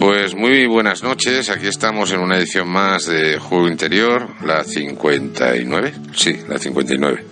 [0.00, 5.92] Pues muy buenas noches, aquí estamos en una edición más de Juego Interior, la 59,
[6.14, 7.22] sí, la 59.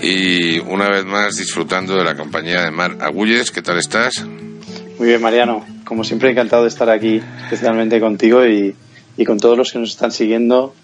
[0.00, 4.24] Y una vez más disfrutando de la compañía de Mar Agulles, ¿qué tal estás?
[4.98, 8.74] Muy bien, Mariano, como siempre encantado de estar aquí, especialmente contigo y,
[9.26, 10.74] con todos los que nos están siguiendo,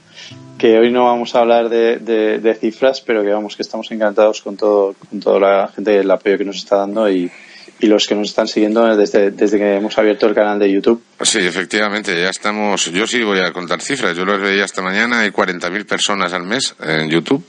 [0.59, 4.59] que hoy no vamos a hablar de, cifras, pero que vamos, que estamos encantados con
[4.59, 7.31] todo, con toda la gente, el apoyo que nos está dando y,
[7.79, 11.03] y los que nos están siguiendo desde, desde que hemos abierto el canal de YouTube.
[11.21, 12.87] Sí, efectivamente, ya estamos.
[12.87, 14.17] Yo sí voy a contar cifras.
[14.17, 15.21] Yo los veía esta mañana.
[15.21, 17.45] Hay 40.000 personas al mes en YouTube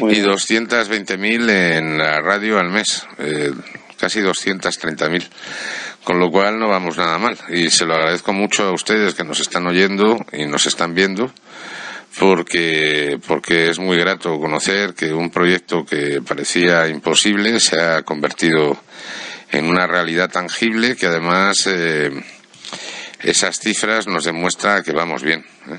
[0.00, 3.06] y 220.000 en la radio al mes.
[3.18, 3.52] Eh,
[3.98, 5.22] casi 230.000.
[6.02, 7.36] Con lo cual no vamos nada mal.
[7.50, 11.30] Y se lo agradezco mucho a ustedes que nos están oyendo y nos están viendo
[12.18, 18.76] porque, porque es muy grato conocer que un proyecto que parecía imposible se ha convertido
[19.52, 22.10] en una realidad tangible que además eh,
[23.20, 25.44] esas cifras nos demuestran que vamos bien.
[25.68, 25.78] ¿eh?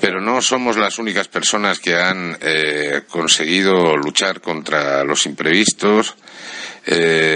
[0.00, 6.14] Pero no somos las únicas personas que han eh, conseguido luchar contra los imprevistos,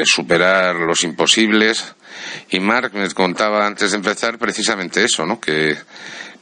[0.04, 1.94] superar los imposibles.
[2.50, 5.40] Y Mark me contaba antes de empezar precisamente eso, ¿no?
[5.40, 5.76] Que,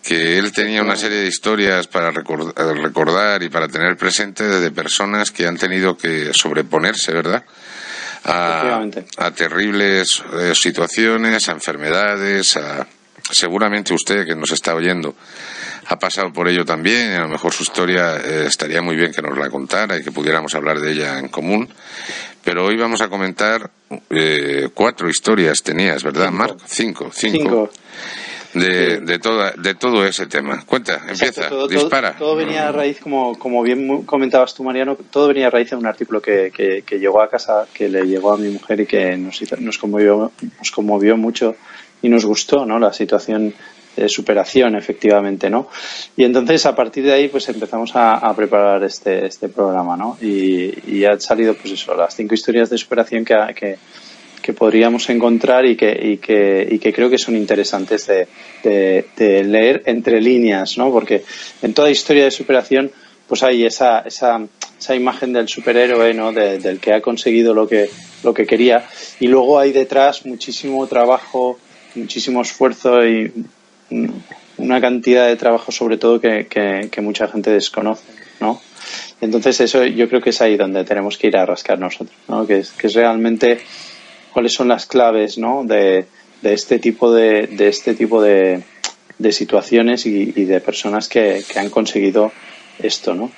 [0.04, 5.30] que él tenía una serie de historias para recordar y para tener presente de personas
[5.30, 7.44] que han tenido que sobreponerse, ¿verdad?
[8.24, 12.86] A, terribles eh, situaciones, a enfermedades, a,
[13.30, 15.14] seguramente usted que nos está oyendo
[15.86, 19.22] ha pasado por ello también a lo mejor su historia eh, estaría muy bien que
[19.22, 21.68] nos la contara y que pudiéramos hablar de ella en común.
[22.42, 23.70] Pero hoy vamos a comentar
[24.10, 26.58] eh, cuatro historias tenías, ¿verdad, Marc?
[26.66, 27.10] Cinco.
[27.12, 27.70] cinco
[28.54, 30.64] de, de, toda, de todo ese tema.
[30.64, 32.16] Cuenta, empieza, dispara.
[32.16, 35.76] Todo, venía a raíz, como, como bien comentabas tú, Mariano, todo venía a raíz de
[35.76, 39.16] un artículo que, que, llegó a casa, que le llegó a mi mujer y que
[39.16, 41.56] nos, nos, conmovió, nos conmovió mucho
[42.02, 42.78] y nos gustó, ¿no?
[42.78, 43.54] La situación
[43.96, 45.68] de superación, efectivamente, ¿no?
[46.16, 50.16] Y entonces, a partir de ahí, pues empezamos a, preparar este, este programa, ¿no?
[50.20, 53.78] Y, y han salido, pues eso, las cinco historias de superación que, que
[54.44, 58.28] que podríamos encontrar y que, y que, y que creo que son interesantes de,
[58.62, 60.92] de, leer entre líneas, ¿no?
[60.92, 61.24] Porque
[61.62, 62.90] en toda historia de superación
[63.26, 64.46] pues hay esa, esa,
[64.78, 66.30] esa imagen del superhéroe, ¿no?
[66.32, 67.88] del que ha conseguido lo que,
[68.22, 68.84] lo que quería
[69.18, 71.58] y luego hay detrás muchísimo trabajo,
[71.94, 73.32] muchísimo esfuerzo y
[74.58, 78.04] una cantidad de trabajo sobre todo que, que, mucha gente desconoce,
[78.40, 78.60] ¿no?
[79.22, 82.46] Entonces eso yo creo que es ahí donde tenemos que ir a rascar nosotros, ¿no?
[82.46, 83.60] Que es, que es realmente
[84.34, 85.64] cuáles son las claves ¿no?
[85.64, 86.06] de,
[86.42, 88.62] de este tipo de, de este tipo de,
[89.18, 92.32] de situaciones y, de personas que, que, han conseguido
[92.78, 93.30] esto, ¿no?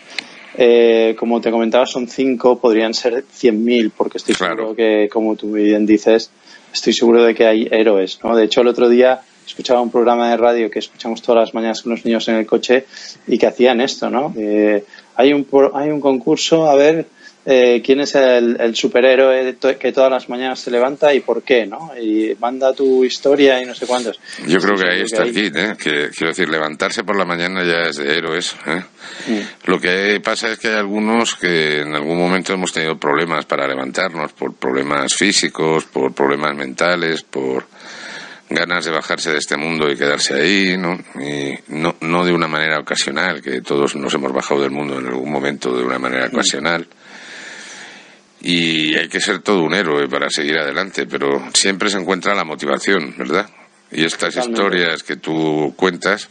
[0.58, 5.36] Eh, como te comentaba, son cinco, podrían ser cien mil, porque estoy seguro que, como
[5.36, 6.30] tú bien dices,
[6.72, 8.34] estoy seguro de que hay héroes, ¿no?
[8.34, 11.82] De hecho, el otro día escuchaba un programa de radio que escuchamos todas las mañanas
[11.82, 12.86] con los niños en el coche
[13.26, 14.32] y que hacían esto, ¿no?
[14.36, 14.82] Eh,
[15.14, 17.06] hay un hay un concurso, a ver,
[17.48, 21.92] eh, quién es el, superhéroe que todas las mañanas se levanta y por qué, ¿no?
[21.96, 24.18] Y manda tu historia y no sé cuántos.
[24.48, 25.76] Yo creo que ahí está el kit, ¿eh?
[25.78, 28.82] Que, quiero decir, levantarse por la mañana ya es de héroes, ¿eh?
[29.28, 29.70] Mm.
[29.70, 33.68] Lo que pasa es que hay algunos que en algún momento hemos tenido problemas para
[33.68, 37.68] levantarnos, por problemas físicos, por problemas mentales, por
[38.50, 40.98] ganas de bajarse de este mundo y quedarse ahí, ¿no?
[41.20, 45.06] Y no, no de una manera ocasional, que todos nos hemos bajado del mundo en
[45.06, 46.34] algún momento de una manera mm.
[46.34, 46.88] ocasional
[48.40, 52.44] y hay que ser todo un héroe para seguir adelante, pero siempre se encuentra la
[52.44, 53.48] motivación, ¿verdad?
[53.90, 56.28] Y estas historias que tú cuentas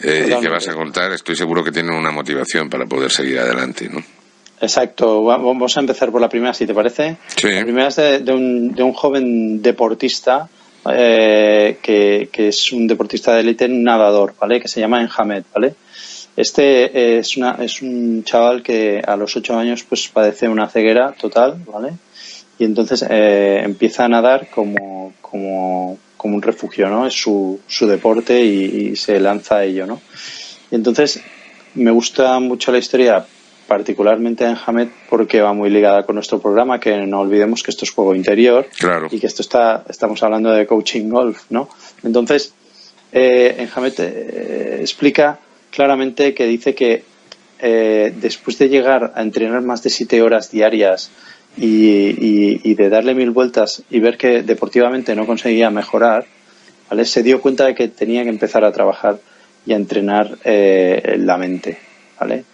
[0.00, 3.38] eh, y que vas a contar, estoy seguro que tienen una motivación para poder seguir
[3.38, 4.02] adelante, ¿no?
[4.60, 5.24] Exacto.
[5.24, 7.16] Vamos a empezar por la primera, si te parece.
[7.36, 7.50] Sí.
[7.50, 10.48] La primera es de, un, de un, joven deportista
[10.90, 14.60] eh, que, que, es un deportista de élite, un nadador, ¿vale?
[14.60, 15.74] Que se llama Enhamed, ¿vale?
[16.36, 21.12] Este es, una, es un chaval que a los ocho años pues padece una ceguera
[21.12, 21.92] total, ¿vale?
[22.58, 27.06] Y entonces eh, empieza a nadar como, como, como un refugio, ¿no?
[27.06, 30.00] Es su, su deporte y, se lanza a ello, ¿no?
[30.70, 31.20] Y entonces
[31.74, 33.24] me gusta mucho la historia,
[33.68, 37.84] particularmente en Hamed, porque va muy ligada con nuestro programa, que no olvidemos que esto
[37.84, 39.08] es juego interior claro.
[39.10, 41.68] y que esto está, estamos hablando de coaching golf, ¿no?
[42.02, 42.54] Entonces,
[43.12, 45.38] eh, en Hamed eh, explica
[45.74, 47.02] claramente que dice que
[47.58, 51.10] eh, después de llegar a entrenar más de siete horas diarias
[51.56, 56.26] y, de darle mil vueltas y ver que deportivamente no conseguía mejorar,
[56.90, 57.04] ¿vale?
[57.04, 59.18] se dio cuenta de que tenía que empezar a trabajar
[59.66, 61.78] y a entrenar eh, la mente.
[62.18, 62.44] ¿vale?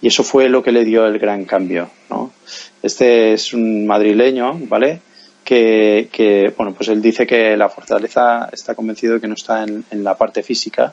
[0.00, 1.90] Y eso fue lo que le dio el gran cambio.
[2.10, 2.32] ¿no?
[2.82, 5.00] Este es un madrileño, ¿vale?
[5.48, 10.04] que, bueno, pues él dice que la fortaleza está convencido de que no está en,
[10.04, 10.92] la parte física.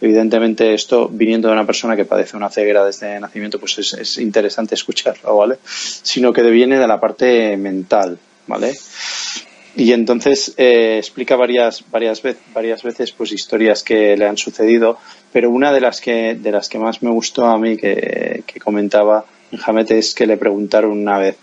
[0.00, 4.74] Evidentemente, esto viniendo de una persona que padece una ceguera desde nacimiento, pues es, interesante
[4.74, 5.58] escucharlo, ¿vale?
[5.64, 8.74] Sino que viene de la parte mental, ¿vale?
[9.76, 14.98] Y entonces eh, explica varias, varias, varias veces pues historias que le han sucedido,
[15.32, 18.60] pero una de las que, de las que más me gustó a mí que, que
[18.60, 19.24] comentaba
[19.56, 21.36] Jamet es que le preguntaron una vez,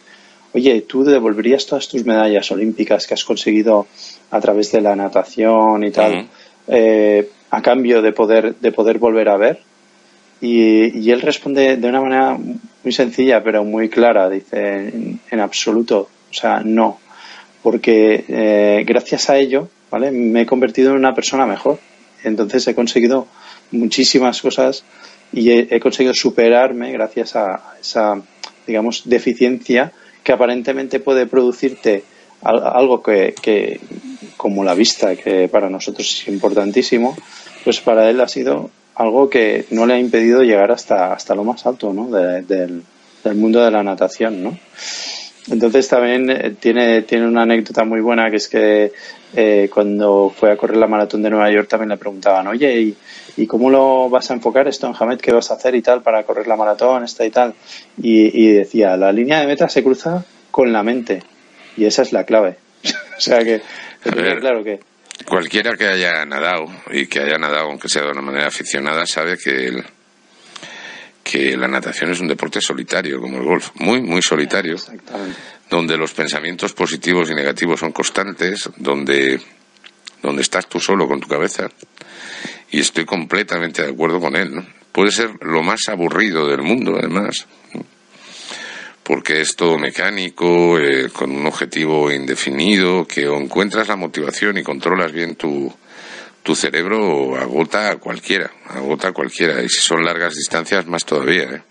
[0.54, 3.88] oye, ¿tú devolverías todas tus medallas olímpicas que has conseguido
[4.30, 6.27] a través de la natación y tal,
[6.68, 9.59] eh, a cambio de poder, de poder volver a ver?
[10.39, 14.30] Y, él responde de una manera muy sencilla, pero muy clara.
[14.30, 17.00] Dice, en, absoluto, o sea, no.
[17.62, 20.09] Porque eh, gracias a ello, ¿vale?
[20.09, 21.77] Me he convertido en una persona mejor.
[22.24, 23.27] Entonces he conseguido
[23.71, 24.83] muchísimas cosas
[25.31, 28.21] y he conseguido superarme gracias a esa,
[28.65, 29.92] digamos, deficiencia
[30.24, 32.04] que aparentemente puede producirte
[32.43, 33.79] algo que,
[34.38, 37.15] como la vista, que para nosotros es importantísimo,
[37.63, 41.43] pues para él ha sido algo que no le ha impedido llegar hasta, hasta lo
[41.43, 42.09] más alto ¿no?
[42.09, 42.83] del,
[43.35, 44.43] mundo de la natación.
[44.43, 44.57] ¿no?
[45.49, 48.91] Entonces también eh, tiene, tiene una anécdota muy buena que es que
[49.33, 52.97] eh, cuando fue a correr la maratón de Nueva York también le preguntaban, oye, ¿y,
[53.37, 55.19] ¿y cómo lo vas a enfocar esto en Hamed?
[55.19, 57.53] ¿Qué vas a hacer y tal para correr la maratón, esta y tal?
[58.01, 61.23] Y, decía, la línea de meta se cruza con la mente
[61.77, 62.57] y esa es la clave.
[63.18, 63.62] o sea que,
[64.01, 64.79] claro que...
[65.25, 69.38] Cualquiera que haya nadado y que haya nadado, aunque sea de una manera aficionada, sabe
[69.38, 69.85] que el,
[71.23, 74.75] que la natación es un deporte solitario, como el golf, muy, muy solitario,
[75.69, 79.39] donde los pensamientos positivos y negativos son constantes, donde,
[80.21, 81.69] donde estás tú solo con tu cabeza.
[82.71, 84.51] Y estoy completamente de acuerdo con él.
[84.91, 87.47] Puede ser lo más aburrido del mundo, además,
[89.03, 94.63] porque es todo mecánico, eh, con un objetivo indefinido, que o encuentras la motivación y
[94.63, 95.74] controlas bien tu,
[96.44, 99.62] tu cerebro agota a cualquiera, agota a cualquiera.
[99.63, 101.44] Y si son largas distancias, más todavía.
[101.44, 101.62] ¿eh?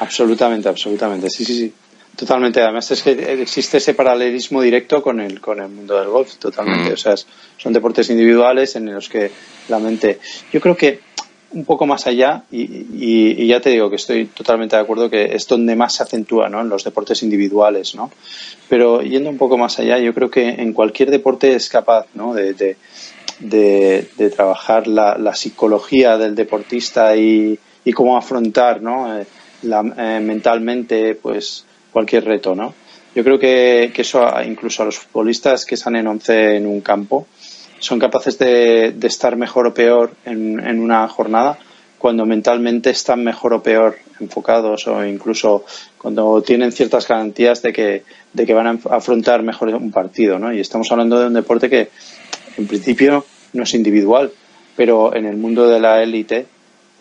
[0.00, 1.30] Absolutamente, absolutamente.
[1.30, 1.74] Sí, sí, sí.
[2.16, 2.60] Totalmente.
[2.60, 6.90] Además es que existe ese paralelismo directo con el, con el mundo del golf, totalmente.
[6.90, 6.94] Mm.
[6.94, 7.14] O sea,
[7.56, 9.30] son deportes individuales en los que
[9.68, 10.20] la mente...
[10.52, 11.00] Yo creo que
[11.54, 15.46] un poco más allá, y, ya te digo que estoy totalmente de acuerdo que es
[15.46, 16.60] donde más se acentúa, ¿no?
[16.60, 18.10] En los deportes individuales, ¿no?
[18.68, 22.34] Pero yendo un poco más allá, yo creo que en cualquier deporte es capaz, ¿no?
[22.34, 22.76] de,
[23.40, 27.58] de, trabajar la, psicología del deportista y,
[27.94, 29.18] cómo afrontar ¿no?
[29.18, 29.26] Eh,
[29.62, 32.54] eh, mentalmente pues cualquier reto.
[32.54, 32.74] ¿no?
[33.14, 37.26] Yo creo que, eso incluso a los futbolistas que salen 11 en un campo
[37.84, 41.58] son capaces de, estar mejor o peor en, una jornada
[41.98, 45.64] cuando mentalmente están mejor o peor enfocados o incluso
[45.98, 50.38] cuando tienen ciertas garantías de que, de que van a afrontar mejor un partido.
[50.38, 50.52] ¿no?
[50.52, 51.90] Y estamos hablando de un deporte que
[52.56, 54.32] en principio no es individual,
[54.76, 56.46] pero en el mundo de la élite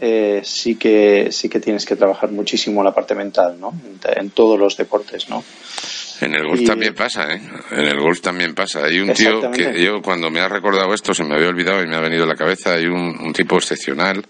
[0.02, 3.74] eh, sí que sí que tienes que trabajar muchísimo la parte mental, ¿no?
[4.16, 5.44] En, todos los deportes, ¿no?
[6.24, 7.42] En el golf también pasa, ¿eh?
[7.72, 8.86] En el golf también pasa.
[8.86, 11.88] Hay un tío que yo cuando me ha recordado esto se me había olvidado y
[11.88, 12.74] me ha venido a la cabeza.
[12.74, 14.26] Hay un, tipo excepcional,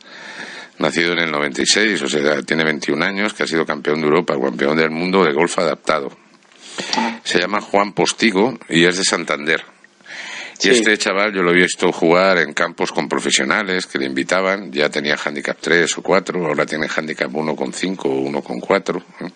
[0.80, 4.36] nacido en el 96, o sea, tiene 21 años, que ha sido campeón de Europa,
[4.40, 6.10] campeón del mundo de golf adaptado.
[6.98, 7.20] Ah.
[7.24, 9.73] Se llama Juan Postigo y es de Santander.
[10.62, 14.72] Y este chaval yo lo había visto jugar en campos con profesionales que le invitaban,
[14.72, 19.04] ya tenía handicap 3 o 4, ahora tiene handicap 1,5 o 1,4.
[19.22, 19.32] ¿eh?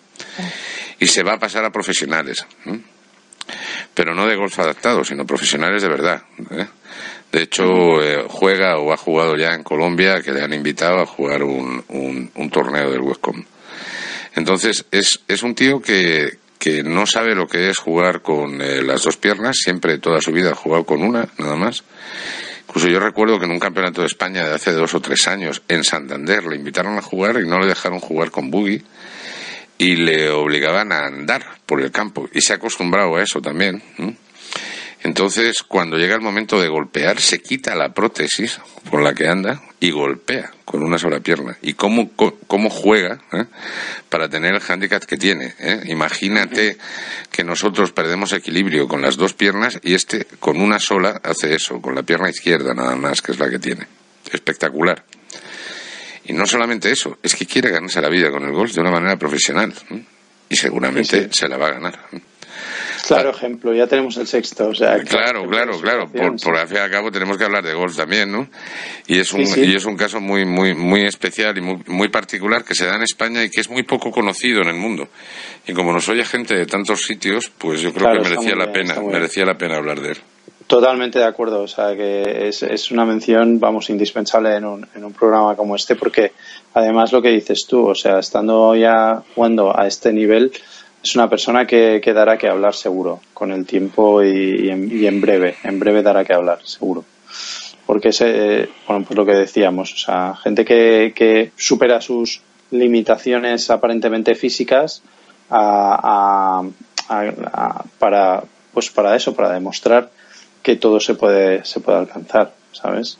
[1.00, 2.46] Y se va a pasar a profesionales.
[2.66, 2.80] ¿eh?
[3.94, 6.22] Pero no de golf adaptado, sino profesionales de verdad.
[6.50, 6.66] ¿eh?
[7.30, 7.64] De hecho,
[8.28, 12.30] juega o ha jugado ya en Colombia, que le han invitado a jugar un, un,
[12.34, 13.44] un torneo del Westcom.
[14.34, 16.38] Entonces, es, es un tío que,
[16.84, 20.50] no sabe lo que es jugar con eh, las dos piernas, siempre toda su vida
[20.50, 21.84] ha jugado con una, nada más.
[22.66, 25.62] Incluso yo recuerdo que en un campeonato de España de hace dos o tres años,
[25.68, 28.82] en Santander, le invitaron a jugar y no le dejaron jugar con buggy
[29.78, 32.28] y le obligaban a andar por el campo.
[32.32, 33.82] Y se ha acostumbrado a eso también.
[35.08, 38.60] Entonces, cuando llega el momento de golpear, se quita la prótesis
[38.90, 41.56] con la que anda y golpea con una sola pierna.
[41.62, 43.46] ¿Y cómo, cómo juega eh?
[44.10, 45.54] para tener el hándicap que tiene?
[45.60, 45.84] Eh?
[45.86, 46.76] Imagínate
[47.32, 51.80] que nosotros perdemos equilibrio con las dos piernas y este con una sola hace eso,
[51.80, 53.86] con la pierna izquierda nada más, que es la que tiene.
[54.30, 55.02] Espectacular.
[56.26, 58.90] Y no solamente eso, es que quiere ganarse la vida con el golf de una
[58.90, 59.72] manera profesional.
[60.50, 61.98] Y seguramente se la va a ganar.
[63.14, 64.68] Claro ejemplo, ya tenemos el sexto.
[64.68, 66.08] O sea, claro, claro, claro.
[66.10, 68.48] Por, por al fin y al cabo tenemos que hablar de golf también, ¿no?
[69.06, 72.64] Y es un, Y es un caso muy, muy, muy especial y muy, muy particular
[72.64, 75.08] que se da en España y que es muy poco conocido en el mundo.
[75.66, 79.00] Y como nos oye gente de tantos sitios, pues yo creo que merecía la pena,
[79.00, 80.18] merecía la pena hablar de él.
[80.66, 85.02] Totalmente de acuerdo, o sea que es, es una mención, vamos, indispensable en un, en
[85.02, 86.32] un programa como este porque
[86.74, 90.52] además lo que dices tú, o sea, estando ya jugando a este nivel,
[91.08, 95.56] es una persona que, que dará que hablar seguro con el tiempo y, en, breve,
[95.64, 97.04] en breve dará que hablar seguro.
[97.86, 98.20] Porque es,
[98.86, 105.02] bueno, pues lo que decíamos, o sea, gente que, supera sus limitaciones aparentemente físicas
[105.48, 106.62] para,
[108.74, 110.10] pues para eso, para demostrar
[110.62, 113.16] que todo se puede, se puede alcanzar, ¿sabes?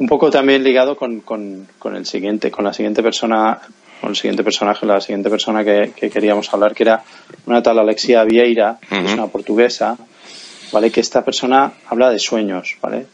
[0.00, 3.60] Un poco también ligado con, con el siguiente, con la siguiente persona,
[4.04, 7.02] con el siguiente personaje, la siguiente persona que, queríamos hablar, que era
[7.46, 9.96] una tal Alexia Vieira, que es una portuguesa,
[10.72, 10.90] ¿vale?
[10.90, 13.06] Que esta persona habla de sueños, ¿vale?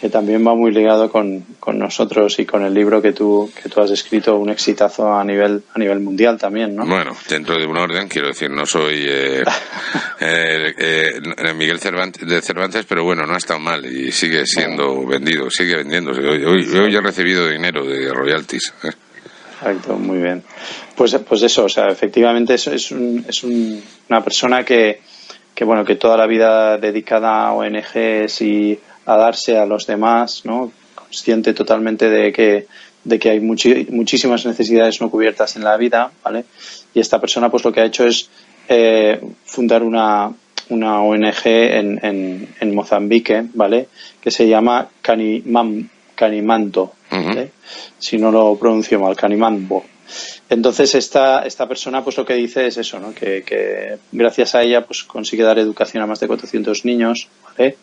[0.00, 3.68] que también va muy ligado con, con, nosotros y con el libro que tú, que
[3.68, 6.86] tú has escrito, un exitazo a nivel, a nivel mundial también, ¿no?
[6.86, 9.42] Bueno, dentro de un orden, quiero decir, no soy eh,
[10.20, 15.04] eh, eh, Miguel Cervantes, de Cervantes, pero bueno, no ha estado mal y sigue siendo
[15.04, 16.20] vendido, sigue vendiéndose.
[16.20, 18.72] Hoy, hoy, he recibido dinero de royalties.
[19.60, 20.42] Exacto, muy bien.
[20.94, 25.00] Pues, pues eso, o sea, efectivamente es, es, un, es una persona que,
[25.54, 30.42] que, bueno, que toda la vida dedicada a ONGs y a darse a los demás,
[30.44, 30.70] ¿no?
[30.94, 32.66] consciente totalmente de que,
[33.02, 36.44] de que hay muchísimas necesidades no cubiertas en la vida, ¿vale?
[36.92, 38.28] Y esta persona pues lo que ha hecho es
[38.68, 40.30] eh, fundar una,
[40.68, 43.88] una ONG en, en, en, Mozambique, ¿vale?
[44.20, 45.88] Que se llama Canimam,
[46.18, 46.94] Canimanto,
[47.98, 49.84] Si no lo pronuncio mal, Canimambo.
[50.50, 53.14] Entonces esta, esta persona pues lo que dice es eso, ¿no?
[53.14, 57.76] Que, que gracias a ella pues consigue dar educación a más de 400 niños, ¿vale?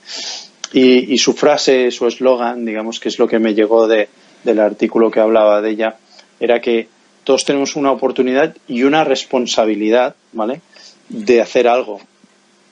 [0.74, 4.10] Y, su frase, su eslogan, digamos que es lo que me llegó de,
[4.44, 5.96] del artículo que hablaba de ella,
[6.38, 6.89] era que
[7.24, 10.60] todos tenemos una oportunidad y una responsabilidad, ¿vale?
[11.08, 12.01] De hacer algo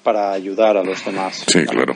[0.04, 1.46] para ayudar a los demás.
[1.48, 1.96] Sí, claro.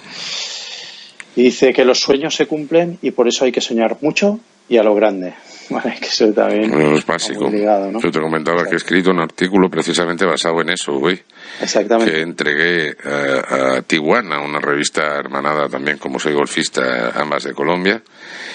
[1.37, 4.77] Y dice que los sueños se cumplen y por eso hay que soñar mucho y
[4.77, 5.35] a lo grande.
[5.69, 7.51] Vale, que eso también es básico.
[7.51, 11.21] Yo te comentaba que he escrito un artículo precisamente basado en eso, güey.
[11.61, 12.11] Exactamente.
[12.11, 18.01] Que entregué a, a Tijuana, una revista hermanada también, como soy golfista, ambas de Colombia.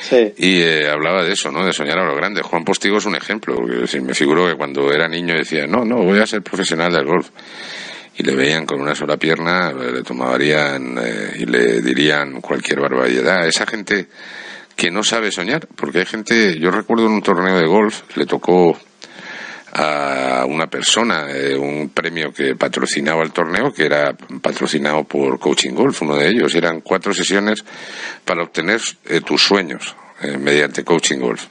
[0.00, 0.32] Sí.
[0.38, 1.64] Y eh, hablaba de eso, ¿no?
[1.64, 2.42] De soñar a lo grande.
[2.42, 3.54] Juan Postigo es un ejemplo.
[3.54, 7.04] Porque, me figuro que cuando era niño decía, no, no, voy a ser profesional del
[7.04, 7.28] golf
[8.16, 13.46] y le veían con una sola pierna, le tomarían eh, y le dirían cualquier barbaridad.
[13.46, 14.08] Esa gente
[14.76, 18.26] que no sabe soñar, porque hay gente, yo recuerdo en un torneo de golf, le
[18.26, 18.78] tocó
[19.74, 25.72] a una persona eh, un premio que patrocinaba el torneo, que era patrocinado por Coaching
[25.72, 26.54] Golf, uno de ellos.
[26.54, 27.64] Eran cuatro sesiones
[28.24, 31.46] para obtener eh, tus sueños eh, mediante Coaching Golf.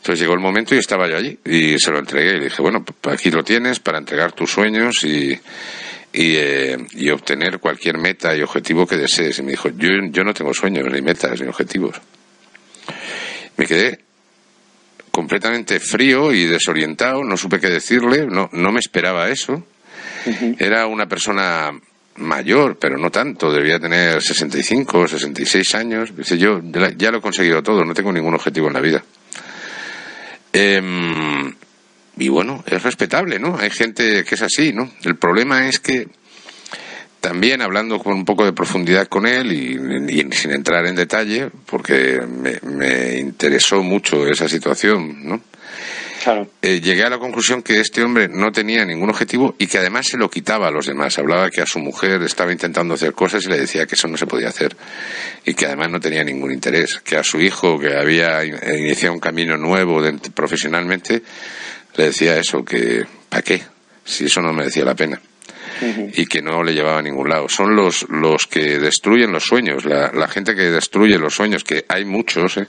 [0.00, 2.62] Entonces llegó el momento y estaba yo allí y se lo entregué y le dije,
[2.62, 5.38] bueno, aquí lo tienes para entregar tus sueños y,
[6.12, 6.36] y,
[6.92, 9.38] y obtener cualquier meta y objetivo que desees.
[9.38, 12.00] Y me dijo, yo, yo no tengo sueños, ni metas, ni objetivos
[13.60, 14.00] me quedé
[15.10, 19.66] completamente frío y desorientado, no supe qué decirle, no, no me esperaba eso.
[20.58, 21.70] Era una persona
[22.16, 26.16] mayor, pero no tanto, debía tener 65, 66 años.
[26.16, 26.62] Dice, yo
[26.96, 29.04] ya lo he conseguido todo, no tengo ningún objetivo en la vida.
[30.52, 31.54] Em,
[32.16, 33.56] y bueno, es respetable, ¿no?
[33.58, 34.90] Hay gente que es así, ¿no?
[35.04, 36.08] El problema es que
[37.20, 42.20] también hablando con un poco de profundidad con él y, sin entrar en detalle, porque
[42.62, 45.40] me, interesó mucho esa situación, ¿no?
[46.22, 46.50] Claro.
[46.60, 50.06] Eh, llegué a la conclusión que este hombre no tenía ningún objetivo y que además
[50.06, 51.18] se lo quitaba a los demás.
[51.18, 54.18] Hablaba que a su mujer estaba intentando hacer cosas y le decía que eso no
[54.18, 54.76] se podía hacer
[55.46, 57.00] y que además no tenía ningún interés.
[57.00, 60.02] Que a su hijo, que había iniciado un camino nuevo
[60.34, 61.22] profesionalmente,
[61.96, 63.62] le decía eso, que ¿para qué?
[64.04, 65.20] Si eso no merecía la pena
[66.14, 67.48] y que no le llevaba a ningún lado.
[67.48, 71.84] Son los, los que destruyen los sueños, la, la gente que destruye los sueños, que
[71.88, 72.66] hay muchos, ¿eh?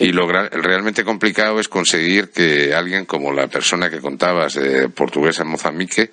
[0.00, 5.42] y lo realmente complicado es conseguir que alguien como la persona que contabas, de portuguesa
[5.42, 6.10] en Mozambique,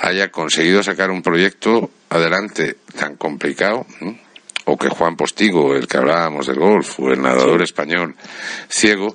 [0.00, 3.86] haya conseguido sacar un proyecto adelante tan complicado.
[4.68, 8.16] o que Juan Postigo, el que hablábamos del golf, o el nadador español
[8.68, 9.14] ciego,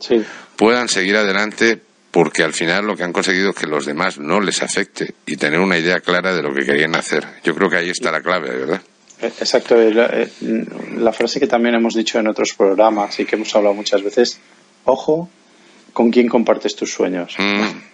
[0.55, 4.41] puedan seguir adelante porque al final lo que han conseguido es que los demás no
[4.41, 7.25] les afecte y tener una idea clara de lo que querían hacer.
[7.43, 8.81] Yo creo que ahí está la clave, ¿verdad?
[9.21, 9.75] Exacto.
[9.77, 10.27] La,
[10.97, 14.39] la frase que también hemos dicho en otros programas y que hemos hablado muchas veces,
[14.85, 15.29] ojo
[15.93, 17.35] con quién compartes tus sueños.
[17.37, 17.67] Mm.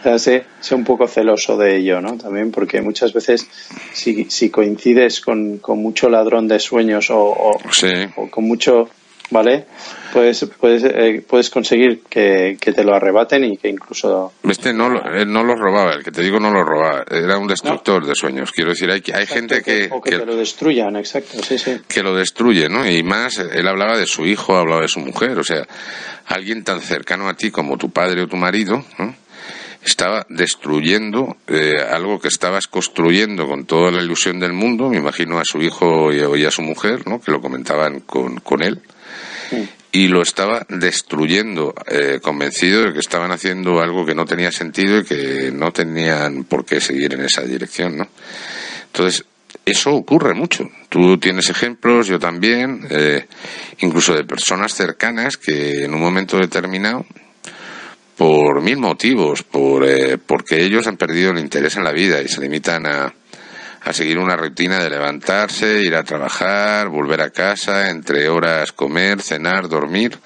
[0.00, 2.16] O sea, sé, un poco celoso de ello, ¿no?
[2.16, 3.46] También porque muchas veces
[3.92, 8.88] si, si coincides con, con mucho ladrón de sueños o, o con mucho
[9.30, 9.66] ¿vale?
[10.12, 14.32] Puedes, puedes, eh, puedes conseguir que, te lo arrebaten y que incluso...
[14.42, 17.46] Este no, él no lo robaba, el que te digo no lo robaba, era un
[17.46, 18.50] destructor de sueños.
[18.52, 19.88] Quiero decir, hay, hay gente que...
[19.90, 21.80] O que, lo destruyan, exacto, sí, sí.
[21.88, 22.88] Que lo destruye, ¿no?
[22.88, 25.66] Y más, él hablaba de su hijo, hablaba de su mujer, o sea,
[26.26, 28.84] alguien tan cercano a ti como tu padre o tu marido,
[29.84, 35.38] estaba destruyendo eh, algo que estabas construyendo con toda la ilusión del mundo, me imagino
[35.38, 37.20] a su hijo y, a su mujer, ¿no?
[37.20, 38.80] que lo comentaban con, con él,
[39.92, 45.00] y lo estaba destruyendo, eh, convencido de que estaban haciendo algo que no tenía sentido
[45.00, 48.08] y que no tenían por qué seguir en esa dirección, ¿no?
[48.86, 49.24] Entonces,
[49.64, 50.68] eso ocurre mucho.
[50.88, 53.26] Tú tienes ejemplos, yo también, eh,
[53.80, 57.04] incluso de personas cercanas que en un momento determinado,
[58.16, 62.28] por mil motivos, por, eh, porque ellos han perdido el interés en la vida y
[62.28, 63.14] se limitan a,
[63.82, 69.22] a seguir una rutina de levantarse, ir a trabajar, volver a casa, entre horas comer,
[69.22, 70.18] cenar, dormir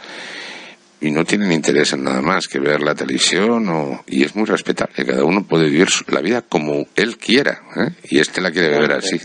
[1.00, 4.46] y no tienen interés en nada más que ver la televisión o, y es muy
[4.46, 5.04] respetable.
[5.04, 7.90] Cada uno puede vivir la vida como él quiera ¿eh?
[8.04, 9.20] y este la quiere ver así.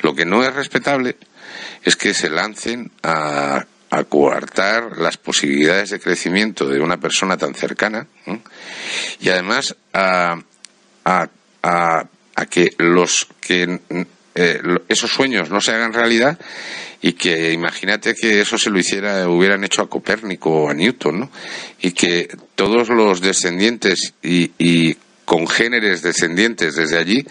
[0.00, 1.16] Lo que no es respetable
[1.84, 7.54] es que se lancen a, a coartar las posibilidades de crecimiento de una persona tan
[7.54, 8.40] cercana ¿eh?
[9.20, 10.36] y además a,
[11.04, 11.28] a,
[11.62, 12.04] a
[12.36, 13.80] a que los que
[14.34, 16.38] eh, esos sueños no se hagan realidad
[17.00, 21.20] y que imagínate que eso se lo hiciera hubieran hecho a Copérnico o a Newton
[21.20, 21.30] ¿no?
[21.80, 27.26] y que todos los descendientes y, y congéneres descendientes desde allí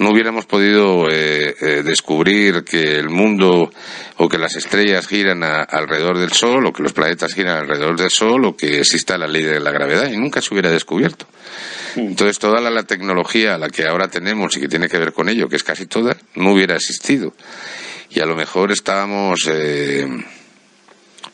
[0.00, 3.70] no hubiéramos podido eh, eh, descubrir que el mundo
[4.16, 8.08] o que las estrellas giran alrededor del Sol o que los planetas giran alrededor del
[8.08, 11.26] Sol o que exista la ley de la gravedad y nunca se hubiera descubierto.
[11.96, 15.28] Entonces toda la, tecnología a la que ahora tenemos y que tiene que ver con
[15.28, 17.34] ello, que es casi toda, no hubiera existido.
[18.08, 20.08] Y a lo mejor estábamos, eh,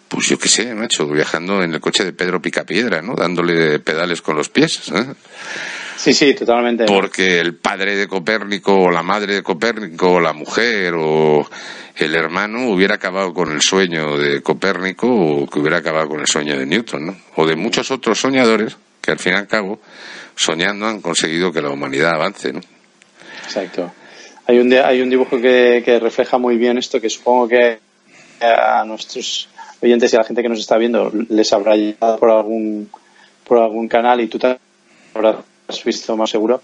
[0.09, 3.15] pues yo qué sé, macho, viajando en el coche de Pedro Picapiedra, ¿no?
[3.15, 4.91] Dándole pedales con los pies.
[4.93, 5.15] ¿eh?
[5.97, 6.85] Sí, sí, totalmente.
[6.85, 11.49] Porque el padre de Copérnico o la madre de Copérnico o la mujer o
[11.97, 16.27] el hermano hubiera acabado con el sueño de Copérnico o que hubiera acabado con el
[16.27, 17.17] sueño de Newton, ¿no?
[17.37, 19.81] O de muchos otros soñadores que al fin y al cabo
[20.35, 22.61] soñando han conseguido que la humanidad avance, ¿no?
[23.45, 23.91] Exacto.
[24.47, 27.79] Hay un, hay un dibujo que, que refleja muy bien esto, que supongo que
[28.41, 29.49] a nuestros
[29.83, 32.91] oyentes y a la gente que nos está viendo les habrá llegado por algún,
[33.45, 34.59] por algún canal y tú te
[35.15, 35.37] habrás
[35.85, 36.63] visto más seguro,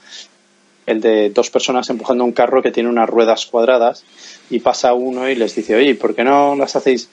[0.86, 4.04] el de dos personas empujando un carro que tiene unas ruedas cuadradas
[4.50, 7.08] y pasa uno y les dice, oye, ¿por qué no las hacéis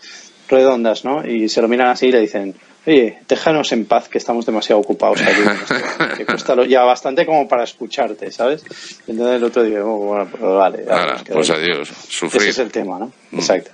[0.47, 1.25] redondas, no?
[1.25, 4.81] Y se lo miran así y le dicen, oye, déjanos en paz que estamos demasiado
[4.81, 5.41] ocupados aquí.
[6.17, 8.63] que cuesta ya bastante como para escucharte, ¿sabes?
[9.07, 10.85] Entonces el otro día, oh, bueno, pues vale.
[11.31, 12.41] pues adiós, sufrir.
[12.41, 13.11] Ese es el tema, ¿no?
[13.31, 13.37] Mm.
[13.37, 13.71] Exacto.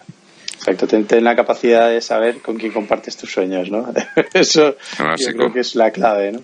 [0.67, 3.93] Exacto, ten, la capacidad de saber con quién compartes tus sueños, ¿no?
[4.33, 4.75] Eso
[5.17, 6.41] yo creo que es la clave, ¿no?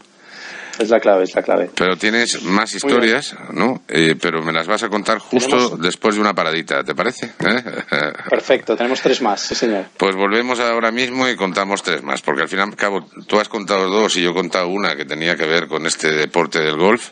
[0.79, 1.69] Es la clave, es la clave.
[1.75, 3.83] Pero tienes más historias, ¿no?
[3.87, 7.31] Eh, pero me las vas a contar justo después de una paradita, ¿te parece?
[7.39, 7.63] ¿Eh?
[8.29, 9.85] Perfecto, tenemos tres más, sí señor.
[9.97, 13.39] Pues volvemos ahora mismo y contamos tres más, porque al final y al cabo tú
[13.39, 16.59] has contado dos y yo he contado una que tenía que ver con este deporte
[16.59, 17.11] del golf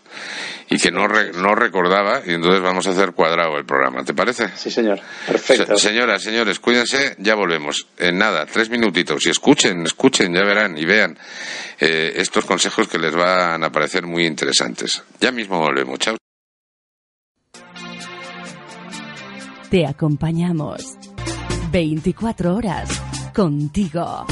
[0.70, 4.50] y que no, no recordaba y entonces vamos a hacer cuadrado el programa, ¿te parece?
[4.56, 5.00] Sí, señor.
[5.26, 5.76] Perfecto.
[5.76, 7.88] señoras, señores, cuídense, ya volvemos.
[7.98, 11.18] En nada, tres minutitos y escuchen, escuchen, ya verán y vean
[11.80, 15.04] eh, estos consejos que les van a parecer muy interesantes.
[15.20, 16.18] Ya mismo volvemos, chao.
[19.70, 20.98] Te acompañamos
[21.72, 22.90] 24 horas
[23.36, 24.26] contigo.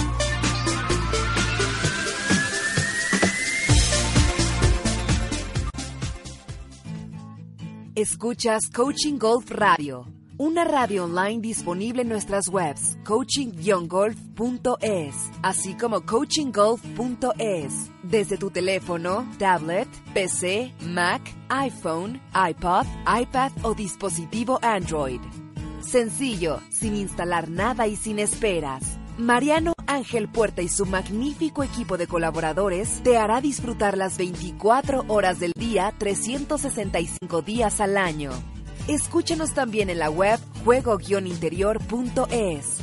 [7.93, 10.05] Escuchas Coaching Golf Radio,
[10.37, 19.87] una radio online disponible en nuestras webs coaching-golf.es, así como coachinggolf.es, desde tu teléfono, tablet,
[20.13, 22.85] PC, Mac, iPhone, iPod,
[23.21, 25.21] iPad o dispositivo Android.
[25.81, 28.99] Sencillo, sin instalar nada y sin esperas.
[29.17, 35.39] Mariano Ángel Puerta y su magnífico equipo de colaboradores te hará disfrutar las 24 horas
[35.39, 38.29] del día, 365 días al año.
[38.87, 42.77] Escúchanos también en la web juego-interior.es.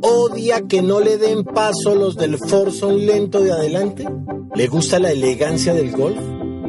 [0.00, 4.06] ¿Odia que no le den paso los del Forson lento de adelante?
[4.54, 6.18] ¿Le gusta la elegancia del golf?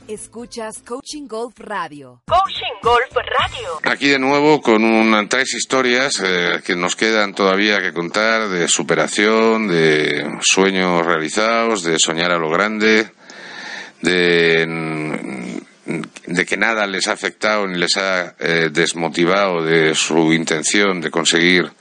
[0.08, 2.22] Escuchas Coaching Golf Radio.
[2.28, 3.80] Coaching Golf Radio.
[3.92, 8.68] Aquí de nuevo con un, tres historias eh, que nos quedan todavía que contar de
[8.68, 13.10] superación, de sueños realizados, de soñar a lo grande,
[14.01, 15.62] de,
[16.27, 21.12] de que nada les ha afectado ni les ha eh, desmotivado de su intención de
[21.12, 21.71] conseguir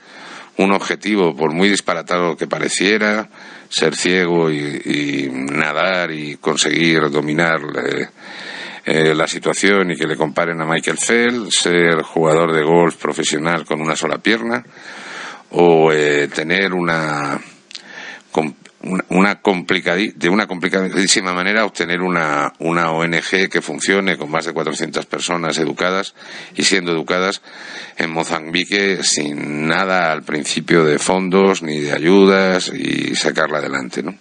[0.57, 3.29] un objetivo, por muy disparatado que pareciera,
[3.69, 8.07] ser ciego y, nadar y conseguir dominar eh,
[8.85, 13.65] eh, la situación y que le comparen a Michael Phelps, ser jugador de golf profesional
[13.65, 14.63] con una sola pierna
[15.51, 17.39] o eh, tener una
[18.85, 19.39] una,
[20.15, 25.57] de una complicadísima manera obtener una, una ONG que funcione con más de 400 personas
[25.57, 26.13] educadas
[26.55, 27.41] y siendo educadas
[27.97, 34.15] en Mozambique sin nada al principio de fondos ni de ayudas y sacarla adelante, ¿no?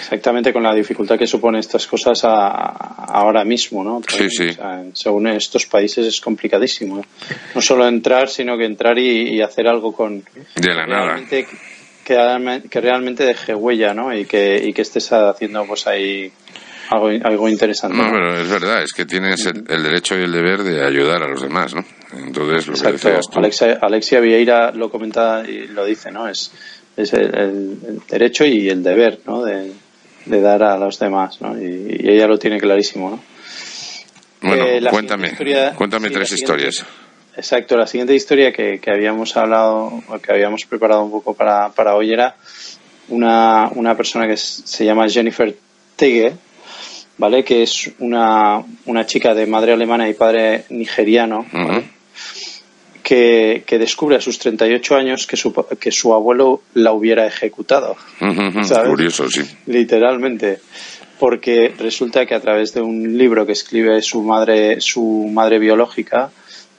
[0.00, 4.00] Exactamente con la dificultad que supone estas cosas ahora mismo, ¿no?
[4.08, 4.48] Sí, sí.
[4.94, 7.04] según estos países es complicadísimo.
[7.54, 10.24] No solo entrar, sino que entrar y, hacer algo con...
[10.54, 11.20] De la nada
[12.06, 14.16] que, realmente deje huella, ¿no?
[14.16, 16.30] Y que, y que estés haciendo pues ahí
[16.90, 17.98] algo, algo interesante.
[17.98, 21.28] No, pero es verdad, es que tienes el, derecho y el deber de ayudar a
[21.28, 21.84] los demás, ¿no?
[22.12, 23.40] Entonces, lo que decías tú...
[23.40, 26.28] Alexia, Alexia Vieira lo comenta y lo dice, ¿no?
[26.28, 26.52] Es,
[26.96, 29.42] es el, derecho y el deber, ¿no?
[29.42, 29.72] De,
[30.26, 31.60] de, dar a los demás, ¿no?
[31.60, 33.22] Y, ella lo tiene clarísimo, ¿no?
[34.42, 35.36] Bueno, eh, cuéntame,
[35.74, 36.86] cuéntame tres historias.
[37.36, 42.12] Exacto, la siguiente historia que, habíamos hablado, que habíamos preparado un poco para, para hoy
[42.12, 42.36] era
[43.08, 45.54] una, una persona que se llama Jennifer
[45.96, 46.34] Tege,
[47.18, 47.44] ¿vale?
[47.44, 51.44] Que es una, una chica de madre alemana y padre nigeriano,
[53.02, 57.96] que, que, descubre a sus 38 años que su, que su abuelo la hubiera ejecutado.
[58.88, 59.42] Curioso, sí.
[59.66, 60.60] Literalmente
[61.18, 66.30] porque resulta que a través de un libro que escribe su madre, su madre biológica,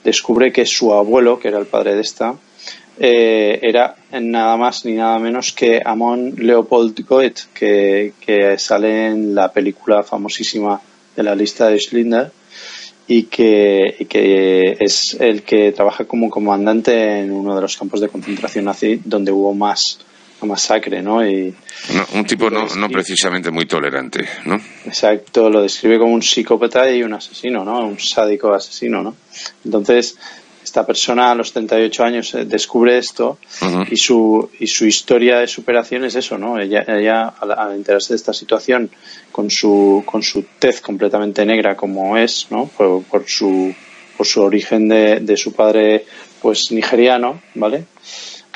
[0.07, 2.33] descubre que su abuelo, que era el padre de esta,
[2.97, 9.51] eh, era nada más ni nada menos que Amon Leopold Goethe, que, sale en la
[9.51, 10.79] película famosísima
[11.13, 12.31] de la lista de Schindler
[13.05, 18.07] y que, que es el que trabaja como comandante en uno de los campos de
[18.07, 19.99] concentración nazi donde hubo más
[20.41, 21.27] masacre, ¿no?
[21.27, 21.53] Y,
[22.13, 24.59] un tipo no, no precisamente muy tolerante, ¿no?
[24.85, 27.79] Exacto, lo describe como un psicópata y un asesino, ¿no?
[27.85, 29.15] Un sádico asesino, ¿no?
[29.65, 30.17] Entonces,
[30.67, 33.37] esta persona a los 38 años eh, descubre esto
[33.89, 36.59] y, su, y su historia de superación es eso, ¿no?
[36.59, 38.91] Ella, ella al, enterarse de esta situación,
[39.31, 42.67] con su, con su tez completamente negra como es, ¿no?
[42.67, 43.73] Por, por su,
[44.17, 46.05] por su origen de, de su padre,
[46.41, 47.85] pues nigeriano, ¿vale?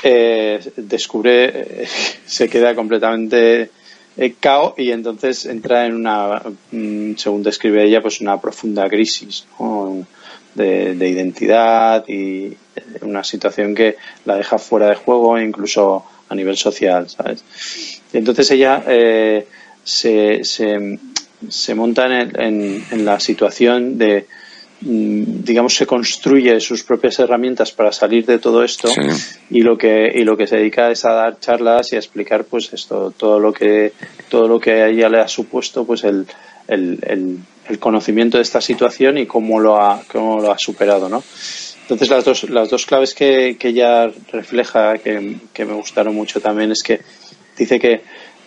[0.03, 1.87] Eh, descubre, eh,
[2.25, 3.69] se queda completamente
[4.17, 9.45] eh, cao y entonces entra en una, mm, según describe ella, pues una profunda crisis
[10.55, 12.57] de, identidad y eh,
[13.01, 17.43] una situación que la deja fuera de juego incluso a nivel social, ¿sabes?
[18.13, 18.83] entonces ella
[19.83, 24.27] se, se, monta en, en, la situación de,
[24.81, 28.89] digamos, se construye sus propias herramientas para salir de todo esto
[29.49, 32.45] y lo que y lo que se dedica es a dar charlas y a explicar,
[32.45, 33.93] pues esto, todo lo que
[34.29, 36.25] todo lo que a ella le ha supuesto, pues el,
[36.67, 37.37] el, el,
[37.69, 41.23] el conocimiento de esta situación y cómo lo ha cómo lo ha superado, ¿no?
[41.83, 46.39] Entonces las dos, las dos claves que, que ella refleja, que, que, me gustaron mucho
[46.39, 47.01] también, es que
[47.57, 48.01] dice que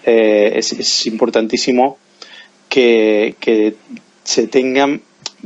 [0.07, 1.99] eh, es, importantísimo
[2.71, 3.75] que, que
[4.23, 5.03] se tengan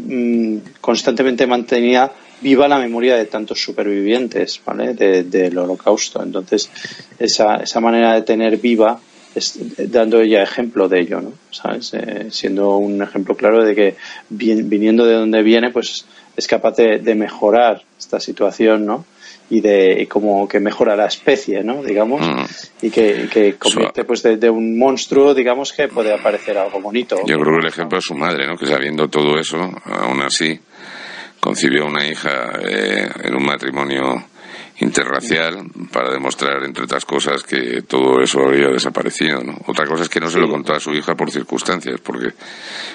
[0.07, 4.95] mm, constantemente mantenida viva la memoria de tantos supervivientes ¿vale?
[4.95, 6.23] del holocausto.
[6.23, 6.71] Entonces,
[7.19, 9.01] esa, esa manera de tener viva
[9.35, 9.59] es
[9.91, 11.33] dando ella ejemplo de ello, ¿no?
[11.51, 11.93] ¿Sabes?
[11.95, 13.97] Eh, siendo un ejemplo claro de que
[14.29, 16.07] viniendo de donde viene, pues
[16.37, 19.05] es capaz de, mejorar esta situación, ¿no?
[19.51, 21.83] Y de como que mejora la especie, ¿no?
[21.83, 22.87] Digamos, mm.
[22.87, 27.17] y que, convierte pues de, un monstruo, digamos, que puede aparecer algo bonito.
[27.27, 28.57] Yo creo que el ejemplo es su madre, ¿no?
[28.57, 30.59] Que sabiendo todo eso, aún así,
[31.41, 34.25] concibió una hija eh, en un matrimonio
[34.81, 39.43] interracial para demostrar, entre otras cosas, que todo eso había desaparecido.
[39.43, 39.59] ¿no?
[39.67, 42.29] Otra cosa es que no se lo contó a su hija por circunstancias, porque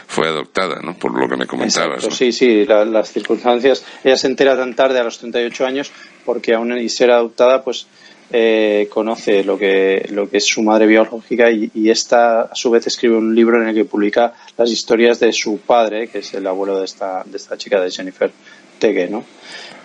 [0.08, 0.93] fue adoptada, ¿no?
[0.96, 2.06] por lo que me comentabas.
[2.12, 3.86] Sí, sí, las circunstancias.
[4.04, 5.91] Ella se entera tan tarde, a los 38 años,
[6.26, 7.88] porque aún y ser adoptada, pues
[8.32, 12.72] eh, conoce lo que, lo que es su madre biológica y, y, esta, a su
[12.72, 16.34] vez, escribe un libro en el que publica las historias de su padre, que es
[16.34, 18.32] el abuelo de esta, de esta chica, de Jennifer
[18.80, 19.24] Tege, ¿no?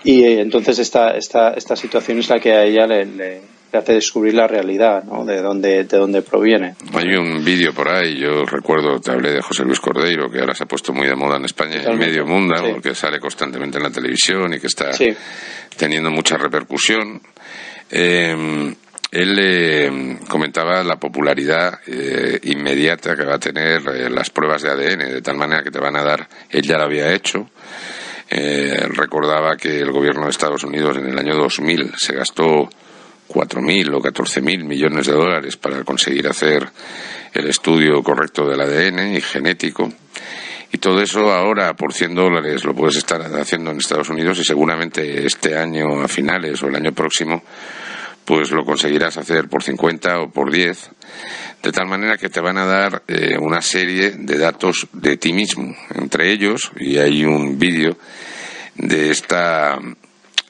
[0.04, 3.40] Y eh, entonces esta, esta, esta situación es la que a ella le,
[3.72, 5.24] hace descubrir la realidad, ¿no?
[5.24, 6.74] De dónde, de dónde proviene.
[6.94, 10.54] Hay un vídeo por ahí, yo recuerdo, te hablé de José Luis Cordeiro, que ahora
[10.54, 13.78] se ha puesto muy de moda en España y en medio mundo, porque sale constantemente
[13.78, 14.90] en la televisión y que está
[15.76, 17.20] teniendo mucha repercusión.
[17.90, 18.74] Eh,
[19.10, 24.98] él eh, comentaba la popularidad eh, inmediata que va a tener las pruebas de ADN,
[25.14, 27.48] de tal manera que te van a dar, él ya lo había hecho,
[28.30, 32.68] eh, recordaba que el gobierno de Estados Unidos en el año 2000 se gastó
[33.28, 36.68] 4.000 o 14.000 millones de dólares para conseguir hacer
[37.32, 39.92] el estudio correcto del ADN y genético.
[40.70, 44.44] Y todo eso ahora por 100 dólares lo puedes estar haciendo en Estados Unidos y
[44.44, 47.42] seguramente este año a finales o el año próximo
[48.28, 50.90] pues lo conseguirás hacer por 50 o por 10,
[51.62, 55.32] de tal manera que te van a dar eh, una serie de datos de ti
[55.32, 57.96] mismo, entre ellos, y hay un vídeo
[58.74, 59.78] de esta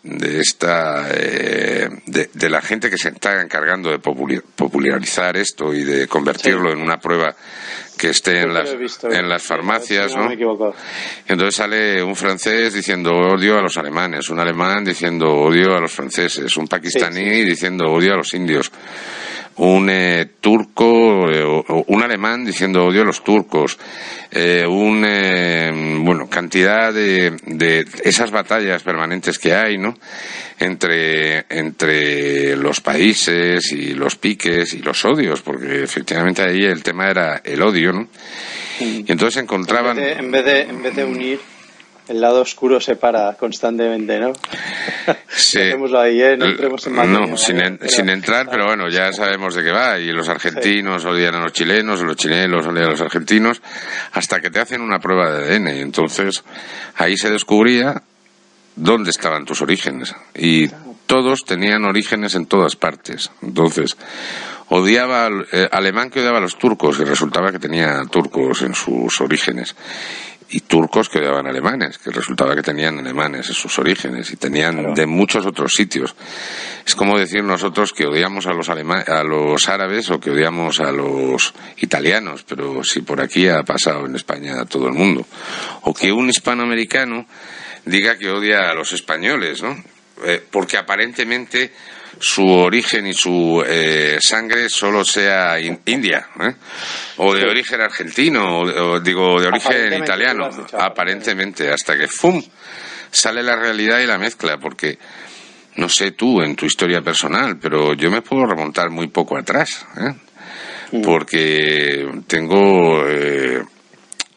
[0.03, 6.09] de esta eh, de, la gente que se está encargando de popularizar esto y de
[6.09, 7.37] convertirlo en una prueba
[7.99, 10.31] que esté en las, en las farmacias, ¿no?
[11.27, 15.93] Entonces sale un francés diciendo odio a los alemanes, un alemán diciendo odio a los
[15.93, 18.71] franceses, un pakistaní diciendo odio a los indios,
[19.59, 23.79] un eh, turco, eh, un alemán diciendo odio a los turcos,
[24.31, 29.97] eh, un, bueno, cantidad de, de esas batallas permanentes que hay, ¿no?
[30.61, 37.09] Entre, entre los países y los piques y los odios, porque efectivamente ahí el tema
[37.09, 38.09] era el odio, ¿no?
[38.81, 39.99] Y entonces encontraban...
[39.99, 41.40] En vez de, en vez de, unir,
[42.09, 44.33] el lado oscuro separa constantemente, ¿no?
[45.29, 45.61] Sí.
[45.61, 46.37] ahí, ¿eh?
[46.37, 49.99] No, entremos en no sin, sin, entrar, pero bueno, ya sabemos de qué va.
[49.99, 53.62] Y los argentinos odian a los chilenos, los chilenos odian a los argentinos,
[54.12, 55.77] hasta que te hacen una prueba de ADN.
[55.77, 56.42] Y entonces
[56.97, 58.03] ahí se descubría
[58.75, 60.14] dónde estaban tus orígenes.
[60.35, 60.68] Y
[61.07, 63.31] todos tenían orígenes en todas partes.
[63.40, 63.97] Entonces,
[64.68, 68.75] odiaba al eh, alemán que odiaba a los turcos y resultaba que tenía turcos en
[68.75, 69.75] sus orígenes
[70.51, 74.95] y turcos que odiaban alemanes, que resultaba que tenían alemanes en sus orígenes y tenían
[74.95, 76.15] de muchos otros sitios.
[76.87, 80.91] Es como decir nosotros que odiamos a los, a los árabes o que odiamos a
[80.91, 85.27] los italianos, pero si por aquí ha pasado en España a todo el mundo.
[85.83, 87.27] O que un hispanoamericano
[87.85, 89.77] diga que odia a los españoles, ¿no?
[90.25, 91.73] Eh, porque aparentemente
[92.21, 96.55] su origen y su eh, sangre solo sea india, ¿eh?
[97.18, 102.42] o de origen argentino, o, digo, de origen italiano, aparentemente, hasta que ¡fum!
[103.11, 104.99] sale la realidad y la mezcla, porque
[105.77, 109.87] no sé tú en tu historia personal, pero yo me puedo remontar muy poco atrás,
[110.92, 111.03] mm.
[111.03, 113.05] porque tengo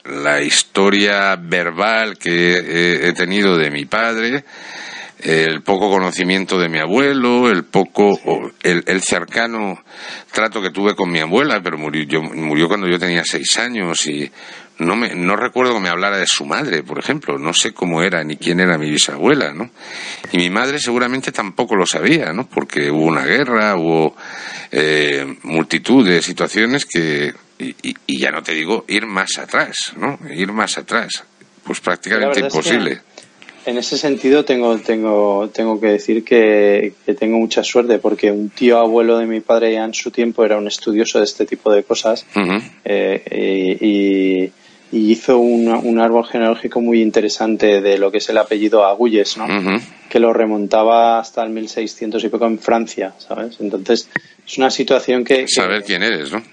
[0.06, 4.44] la historia verbal que he tenido de mi padre,
[5.24, 8.20] el poco conocimiento de mi abuelo, el poco,
[8.64, 9.84] el, el, cercano
[10.32, 14.06] trato que tuve con mi abuela, pero murió, yo, murió cuando yo tenía seis años
[14.08, 14.32] y
[14.80, 18.02] no me, no recuerdo que me hablara de su madre, por ejemplo, no sé cómo
[18.02, 19.70] era ni quién era mi bisabuela, ¿no?
[20.32, 22.48] Y mi madre seguramente tampoco lo sabía, ¿no?
[22.48, 24.16] Porque hubo una guerra, hubo
[24.72, 27.76] eh, multitud de situaciones que, y,
[28.08, 30.18] y, ya no te digo ir más atrás, ¿no?
[30.32, 31.24] Ir más atrás,
[31.64, 33.02] pues prácticamente imposible
[33.66, 38.80] en ese sentido tengo, tengo, tengo que decir que, tengo mucha suerte porque un tío
[38.80, 41.84] abuelo de mi padre ya en su tiempo era un estudioso de este tipo de
[41.84, 42.26] cosas
[42.86, 44.52] eh, y,
[44.94, 49.48] hizo un, árbol genealógico muy interesante de lo que es el apellido Agulles, ¿no?
[50.10, 53.56] que lo remontaba hasta el 1600 y poco en Francia, ¿sabes?
[53.62, 54.10] Entonces
[54.46, 55.48] es una situación que...
[55.48, 56.44] Saber quién eres, ¿no?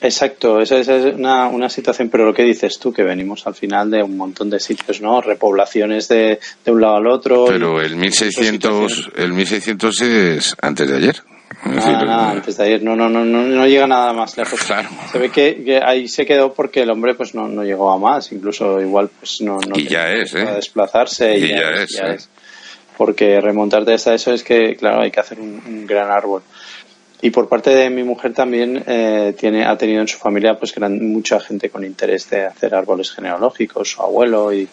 [0.00, 3.90] Exacto, esa, es una, una, situación, pero lo que dices tú, que venimos al final
[3.90, 5.22] de un montón de sitios, ¿no?
[5.22, 7.46] Repoblaciones de, de un lado al otro.
[7.46, 11.22] Pero el 1600, el 1600 es antes de ayer.
[11.64, 14.60] Nada, nada, antes de ayer, no, no, no, no, llega nada más lejos.
[14.66, 14.88] Claro.
[15.10, 18.32] Se ve que, ahí se quedó porque el hombre pues no, no llegó a más,
[18.32, 20.44] incluso igual pues no, no y ya es, ¿eh?
[20.44, 22.14] desplazarse y, ya, es, ya ¿eh?
[22.16, 22.28] es,
[22.96, 26.42] Porque remontarte hasta eso es que, claro, hay que hacer un gran árbol.
[27.22, 30.74] Y por parte de mi mujer también eh, tiene, ha tenido en su familia pues
[30.74, 34.68] gran, mucha gente con interés de hacer árboles genealógicos, su abuelo y,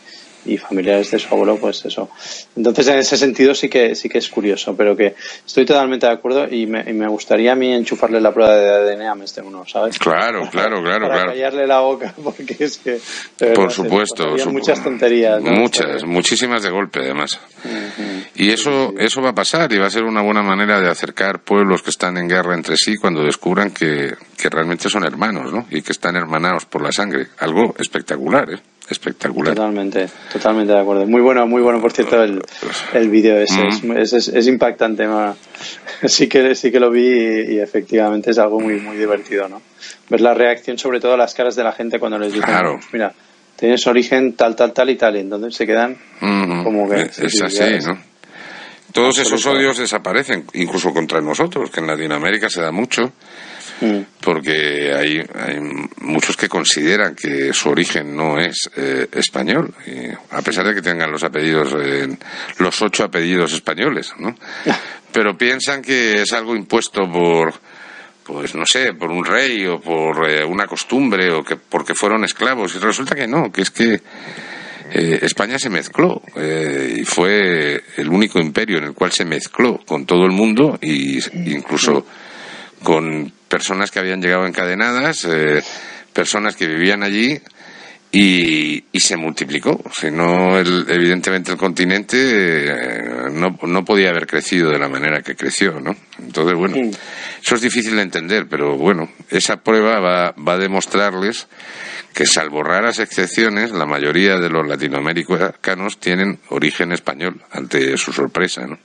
[0.45, 2.09] y familiares de su abuelo, pues eso.
[2.55, 6.13] Entonces, en ese sentido sí que sí que es curioso, pero que estoy totalmente de
[6.13, 9.41] acuerdo y me, y me gustaría a mí enchufarle la prueba de ADN a este
[9.41, 9.97] uno, ¿sabes?
[9.99, 11.31] Claro, claro, claro, para claro.
[11.31, 12.99] callarle la boca, porque es que...
[13.53, 14.35] Por supuesto.
[14.51, 15.41] muchas tonterías.
[15.41, 17.39] Muchas, muchísimas de golpe, además.
[18.35, 21.39] Y eso, eso va a pasar y va a ser una buena manera de acercar
[21.39, 25.67] pueblos que están en guerra entre sí cuando descubran que, que realmente son hermanos, ¿no?
[25.69, 27.27] Y que están hermanados por la sangre.
[27.39, 28.59] Algo espectacular, ¿eh?
[28.93, 29.53] Espectacular.
[29.53, 31.05] Totalmente, totalmente de acuerdo.
[31.05, 32.41] Muy bueno, muy bueno, por cierto, el,
[32.93, 33.67] el vídeo ese.
[33.97, 35.05] Es, es, es, impactante.
[36.05, 39.61] Sí que, sí que lo vi y, efectivamente es algo muy, muy divertido, ¿no?
[40.09, 42.77] Ver la reacción, sobre todo a las caras de la gente cuando les dicen, claro.
[42.91, 43.13] mira,
[43.55, 47.03] tienes origen tal, tal, tal y tal, y entonces se quedan como que...
[47.03, 47.97] Es, así, ¿no?
[48.91, 53.52] Todos esos odios desaparecen, incluso contra nosotros, que en Latinoamérica se da mucho Mm.
[54.21, 55.59] Porque hay, hay
[56.01, 60.81] muchos que consideran que su origen no es eh, español, y a pesar de que
[60.81, 62.07] tengan los apellidos, eh,
[62.57, 64.35] los ocho apellidos españoles, ¿no?
[65.11, 67.53] Pero piensan que es algo impuesto por,
[68.23, 72.23] pues no sé, por un rey o por eh, una costumbre o que porque fueron
[72.23, 72.75] esclavos.
[72.75, 74.01] Y resulta que no, que es que
[74.91, 80.25] España se mezcló y fue el único imperio en el cual se mezcló con todo
[80.25, 81.17] el mundo y
[81.49, 82.05] incluso
[82.83, 85.61] con personas que habían llegado encadenadas, eh,
[86.13, 87.39] personas que vivían allí
[88.11, 89.81] y, se multiplicó.
[89.91, 95.35] Si no, evidentemente el continente eh, no, no, podía haber crecido de la manera que
[95.35, 95.95] creció, ¿no?
[96.19, 96.75] Entonces, bueno,
[97.41, 101.47] eso es difícil de entender, pero bueno, esa prueba va, va a demostrarles
[102.13, 108.67] que salvo raras excepciones, la mayoría de los latinoamericanos tienen origen español, ante su sorpresa,
[108.67, 108.77] ¿no?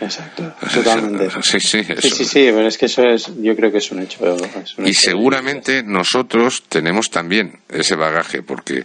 [0.00, 1.30] Exacto, totalmente.
[1.42, 4.00] Sí, sí, sí, sí, sí, pero es que eso es, yo creo que es un
[4.02, 4.20] hecho.
[4.84, 8.84] y seguramente nosotros tenemos también ese bagaje, porque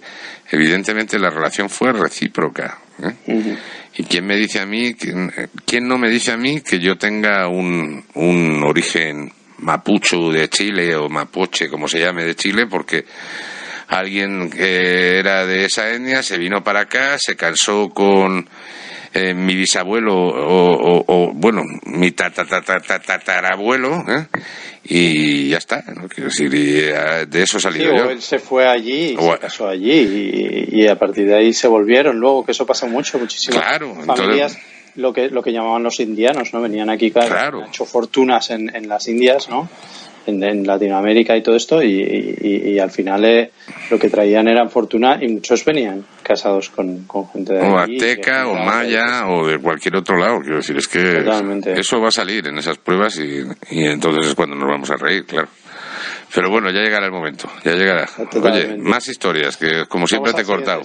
[0.52, 2.80] evidentemente la relación fue recíproca.
[3.02, 3.58] ¿eh?
[3.98, 7.48] ¿Y quién me dice a mí, quién, no me dice a mí que yo tenga
[7.48, 13.06] un, un origen mapucho de Chile o mapoche, como se llame, de Chile, porque
[13.88, 18.48] alguien que era de esa etnia se vino para acá, se cansó con
[19.18, 24.28] eh, mi bisabuelo o, bueno, mi tatarabuelo, ¿eh?
[24.84, 26.10] y ya está, ¿no?
[26.10, 28.10] Quiero decir, eh, de eso salió sí, yo.
[28.10, 32.46] él se fue allí, se casó allí, y, a partir de ahí se volvieron luego,
[32.46, 34.58] que eso pasa mucho, muchísimas claro, familias.
[34.96, 36.62] Lo que, lo que llamaban los indianos, ¿no?
[36.62, 39.70] Venían aquí, claro, han hecho fortunas en, en las Indias, ¿no?
[40.28, 43.52] En, Latinoamérica y todo esto y, al final eh,
[43.90, 48.56] lo que traían eran fortuna y muchos venían casados con, gente de o Azteca o
[48.56, 50.40] Maya o de cualquier otro lado.
[50.42, 51.24] Quiero decir es que
[51.78, 55.26] eso va a salir en esas pruebas y, entonces es cuando nos vamos a reír
[55.26, 55.48] claro.
[56.34, 58.10] Pero bueno ya llegará el momento ya llegará.
[58.42, 60.82] Oye más historias que como siempre te he cortado.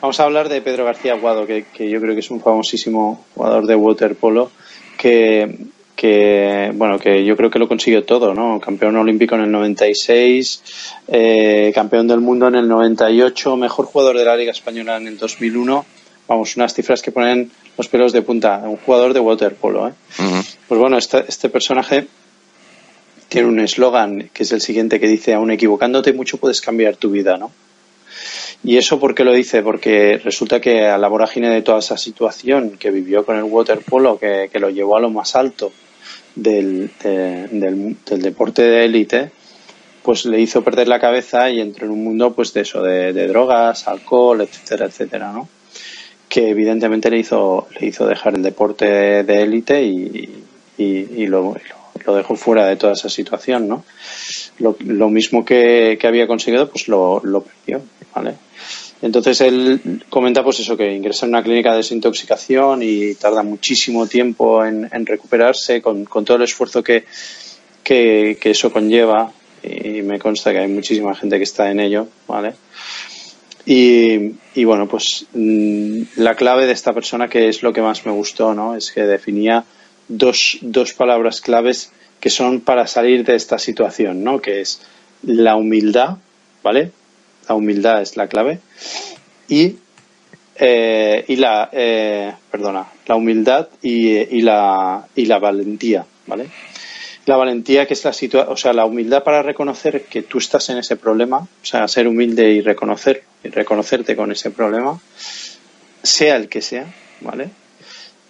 [0.00, 3.26] vamos a hablar de Pedro García Aguado que, que yo creo que es un famosísimo
[3.34, 4.50] jugador de waterpolo
[4.96, 9.52] que que bueno que yo creo que lo consiguió todo no campeón olímpico en el
[9.52, 10.62] 96
[11.08, 15.18] eh, campeón del mundo en el 98 mejor jugador de la liga española en el
[15.18, 15.86] 2001
[16.26, 18.62] vamos unas cifras que ponen los pelos de punta.
[18.64, 19.92] Un jugador de waterpolo ¿eh?
[20.68, 22.06] pues bueno este, este personaje
[23.28, 27.10] tiene un eslogan que es el siguiente que dice aún equivocándote mucho puedes cambiar tu
[27.10, 27.52] vida no
[28.66, 29.62] ¿Y eso por qué lo dice?
[29.62, 34.18] Porque resulta que a la vorágine de toda esa situación que vivió con el waterpolo,
[34.18, 35.70] que, que lo llevó a lo más alto
[36.34, 39.30] del, del, deporte de élite,
[40.02, 43.12] pues le hizo perder la cabeza y entró en un mundo pues de eso, de,
[43.28, 45.48] drogas, alcohol, etcétera, etcétera, ¿no?
[46.28, 48.86] Que evidentemente le hizo, le hizo dejar el deporte
[49.22, 50.44] de élite y,
[50.76, 51.56] y, lo,
[52.04, 53.84] lo, dejó fuera de toda esa situación, ¿no?
[54.58, 57.82] Lo, lo mismo que, que, había conseguido, pues lo, lo perdió,
[58.14, 58.34] ¿vale?
[59.04, 64.06] Entonces él comenta pues eso, que ingresa en una clínica de desintoxicación y tarda muchísimo
[64.06, 67.04] tiempo en, recuperarse con, todo el esfuerzo que,
[67.82, 69.30] que, eso conlleva
[69.62, 72.54] y me consta que hay muchísima gente que está en ello, ¿vale?
[73.66, 78.06] Y, y, bueno, pues mm, la clave de esta persona, que es lo que más
[78.06, 78.74] me gustó, ¿no?
[78.74, 79.64] Es que definía
[80.08, 84.40] dos, dos palabras claves que son para salir de esta situación, ¿no?
[84.40, 84.80] Que es
[85.22, 86.16] la humildad,
[86.62, 86.90] ¿vale?
[87.48, 88.58] La humildad es la clave.
[89.48, 89.76] Y,
[90.56, 96.46] eh, y la, eh, perdona, la humildad y, la, y la valentía, ¿vale?
[97.26, 100.68] La valentía que es la situación, o sea, la humildad para reconocer que tú estás
[100.68, 105.00] en ese problema, o sea, ser humilde y reconocer, y reconocerte con ese problema,
[106.02, 106.86] sea el que sea,
[107.20, 107.48] ¿vale?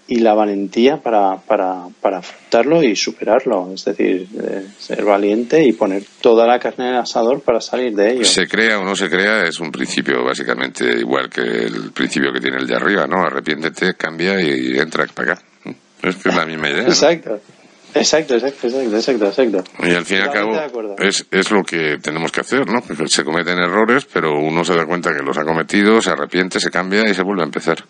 [0.06, 3.72] Y la valentía para, para, para afrontarlo y superarlo.
[3.74, 7.94] Es decir, eh, ser valiente y poner toda la carne en el asador para salir
[7.94, 8.24] de ello.
[8.24, 12.40] Se crea o no se crea es un principio básicamente igual que el principio que
[12.40, 13.22] tiene el de arriba, ¿no?
[13.22, 15.42] Arrepiéntete, cambia y entra para acá.
[16.02, 16.82] Es que es la misma idea.
[16.82, 17.40] Exacto.
[17.94, 20.60] Exacto, exacto, exacto, exacto, Y al fin y al cabo
[20.98, 22.82] es, es lo que tenemos que hacer, ¿no?
[23.06, 26.70] se cometen errores, pero uno se da cuenta que los ha cometido, se arrepiente, se
[26.70, 27.84] cambia y se vuelve a empezar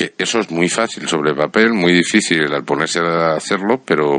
[0.00, 4.18] que eso es muy fácil sobre papel, muy difícil al ponerse a hacerlo, pero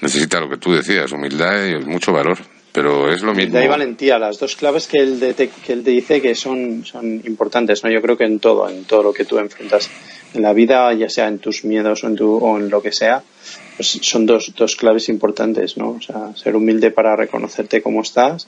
[0.00, 2.38] necesita lo que tú decías, humildad y mucho valor.
[2.70, 3.50] Pero es lo mismo.
[3.50, 7.20] Humildad y valentía, las dos claves que él, que él te dice que son, son
[7.26, 7.90] importantes, ¿no?
[7.90, 9.90] Yo creo que en todo, en todo lo que tú enfrentas
[10.34, 12.92] en la vida, ya sea en tus miedos o en, tu, o en lo que
[12.92, 13.24] sea,
[13.76, 15.90] pues son dos, dos claves importantes, ¿no?
[15.90, 18.46] O sea, ser humilde para reconocerte cómo estás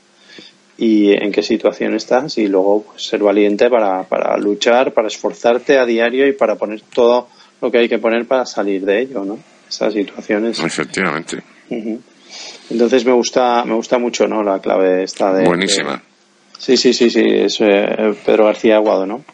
[0.76, 5.78] y en qué situación estás y luego pues, ser valiente para, para luchar, para esforzarte
[5.78, 7.28] a diario y para poner todo
[7.60, 9.38] lo que hay que poner para salir de ello, ¿no?
[9.68, 10.58] Esas situaciones.
[10.60, 11.42] Efectivamente.
[12.70, 14.42] Entonces me gusta, me gusta mucho, ¿no?
[14.42, 15.44] La clave esta de.
[15.44, 16.02] Buenísima.
[16.58, 19.24] sí, sí, sí, sí, es eh, Pedro García Aguado, ¿no?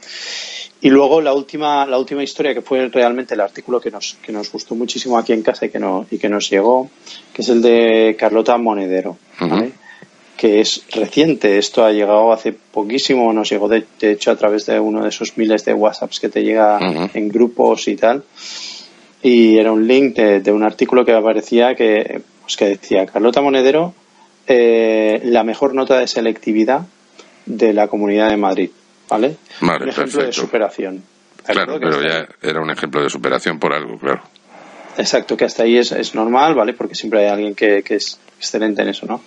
[0.82, 4.32] Y luego la última, la última historia que fue realmente el artículo que nos, que
[4.32, 6.90] nos gustó muchísimo aquí en casa y que, no, y que nos llegó,
[7.34, 9.72] que es el de Carlota Monedero, ¿vale?
[10.40, 11.58] Que es reciente.
[11.58, 15.36] Esto ha llegado hace poquísimo, nos llegó de, hecho a través de uno de esos
[15.36, 16.78] miles de WhatsApps que te llega
[17.12, 18.24] en grupos y tal.
[19.22, 23.92] Y era un link de, un artículo que aparecía que, pues que decía Carlota Monedero,
[24.46, 26.86] eh, la mejor nota de selectividad
[27.44, 28.70] de la Comunidad de Madrid.
[29.10, 29.36] ¿Vale?
[29.60, 31.02] un ejemplo de superación.
[31.44, 34.22] Claro, pero ya era un ejemplo de superación por algo, claro.
[34.96, 36.72] Exacto, que hasta ahí es, es normal, ¿vale?
[36.72, 39.20] Porque siempre hay alguien que, que es excelente en eso, ¿no?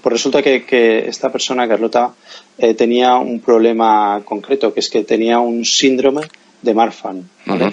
[0.00, 2.14] Pues resulta que, que esta persona, Carlota,
[2.58, 6.22] eh, tenía un problema concreto, que es que tenía un síndrome
[6.62, 7.72] de Marfan, ¿vale?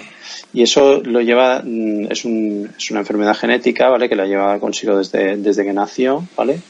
[0.52, 4.08] Y eso lo lleva, mm, es, un, es, una enfermedad genética, ¿vale?
[4.08, 6.60] Que la lleva consigo desde, desde que nació, ¿vale?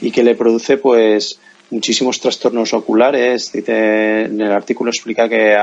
[0.00, 1.38] Y que le produce, pues,
[1.70, 3.52] muchísimos trastornos oculares.
[3.52, 5.54] Dice, en el artículo explica que,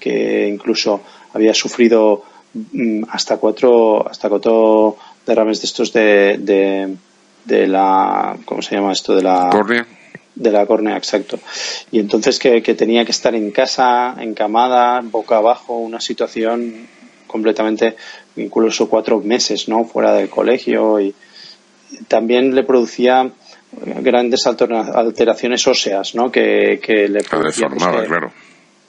[0.00, 1.02] que incluso
[1.32, 6.96] había sufrido mm, hasta cuatro, hasta cuatro derrames de estos de de
[7.46, 9.14] la, ¿cómo se llama esto?
[9.14, 9.86] De la córnea.
[10.34, 11.38] De la córnea, exacto.
[11.92, 16.88] Y entonces que, tenía que estar en casa, encamada, boca abajo, una situación
[17.26, 17.96] completamente,
[18.36, 19.84] incluso cuatro meses, ¿no?
[19.84, 21.14] Fuera del colegio y
[22.08, 23.30] también le producía
[24.00, 26.30] grandes alteraciones óseas, ¿no?
[26.30, 28.32] Que, que le producía, pues, claro.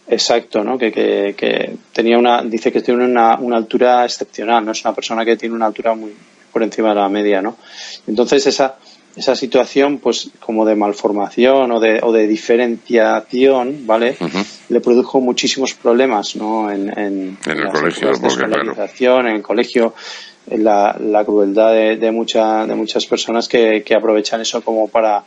[0.07, 0.77] Exacto, ¿no?
[0.77, 4.93] Que, que, que, tenía una, dice que tiene una, una altura excepcional, no es una
[4.93, 6.13] persona que tiene una altura muy,
[6.55, 7.57] por encima de la media, ¿no?
[8.07, 8.77] Entonces esa,
[9.13, 14.15] esa situación, pues como de malformación o de, o de diferenciación, ¿vale?
[14.69, 16.71] Le produjo muchísimos problemas, ¿no?
[16.71, 17.69] En, en, el
[18.63, 19.93] colegio, en el colegio,
[20.49, 25.25] la, la crueldad de, de, mucha, de muchas personas que, que aprovechan eso como para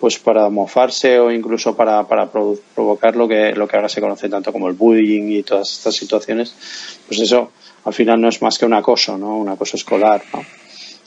[0.00, 4.30] pues para mofarse o incluso para, para provocar lo que, lo que ahora se conoce
[4.30, 6.54] tanto como el bullying y todas estas situaciones,
[7.06, 7.52] pues eso
[7.84, 9.36] al final no es más que un acoso, ¿no?
[9.36, 10.44] Un acoso escolar, ¿no?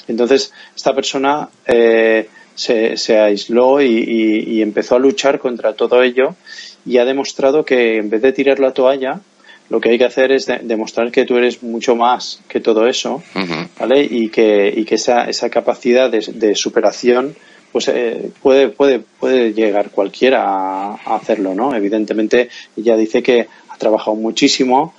[0.07, 6.35] Entonces, esta persona eh, se, se, aisló y, empezó a luchar contra todo ello
[6.85, 9.21] y ha demostrado que en vez de tirar la toalla,
[9.69, 13.23] lo que hay que hacer es demostrar que tú eres mucho más que todo eso,
[13.79, 14.03] ¿vale?
[14.03, 17.35] Y que, y que esa, esa capacidad de, superación
[17.71, 21.73] pues eh, puede, puede, puede llegar cualquiera a, hacerlo, ¿no?
[21.73, 24.93] Evidentemente, ella dice que ha trabajado muchísimo,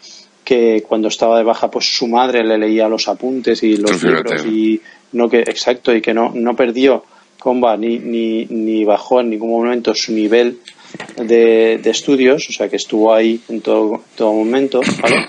[0.44, 4.44] que cuando estaba de baja, pues su madre le leía los apuntes y los libros
[4.44, 4.80] y
[5.12, 7.04] no que, exacto, y que no, no perdió
[7.44, 10.60] comba ni, ni, ni bajó en ningún momento su nivel
[11.16, 15.28] de, de, estudios, o sea que estuvo ahí en todo, todo momento, ¿vale?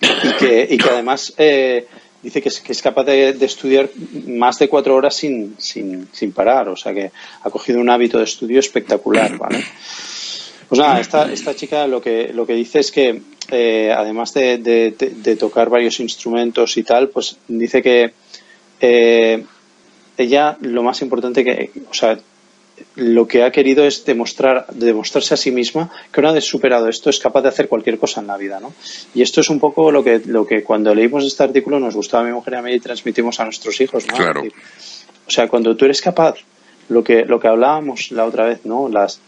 [0.00, 1.86] Y que, y que además eh,
[2.22, 3.90] dice que es, que es capaz de, de, estudiar
[4.28, 7.10] más de cuatro horas sin, sin, sin parar, o sea que
[7.42, 9.62] ha cogido un hábito de estudio espectacular, ¿vale?
[10.70, 13.20] Pues nada, esta, esta chica lo que, lo que dice es que
[13.50, 18.12] eh, además de, de, de, tocar varios instrumentos y tal, pues dice que
[18.80, 19.44] eh,
[20.16, 22.18] ella lo más importante que, o sea,
[22.96, 27.08] lo que ha querido es demostrar, demostrarse a sí misma que una vez superado esto
[27.08, 28.74] es capaz de hacer cualquier cosa en la vida, ¿no?
[29.14, 32.24] Y esto es un poco lo que, lo que cuando leímos este artículo nos gustaba
[32.24, 34.14] a mi mujer y a mí y transmitimos a nuestros hijos, ¿no?
[34.14, 34.42] Claro.
[34.42, 36.36] o sea, cuando tú eres capaz,
[36.88, 38.88] lo que, lo que hablábamos la otra vez, ¿no?
[38.88, 39.20] Las,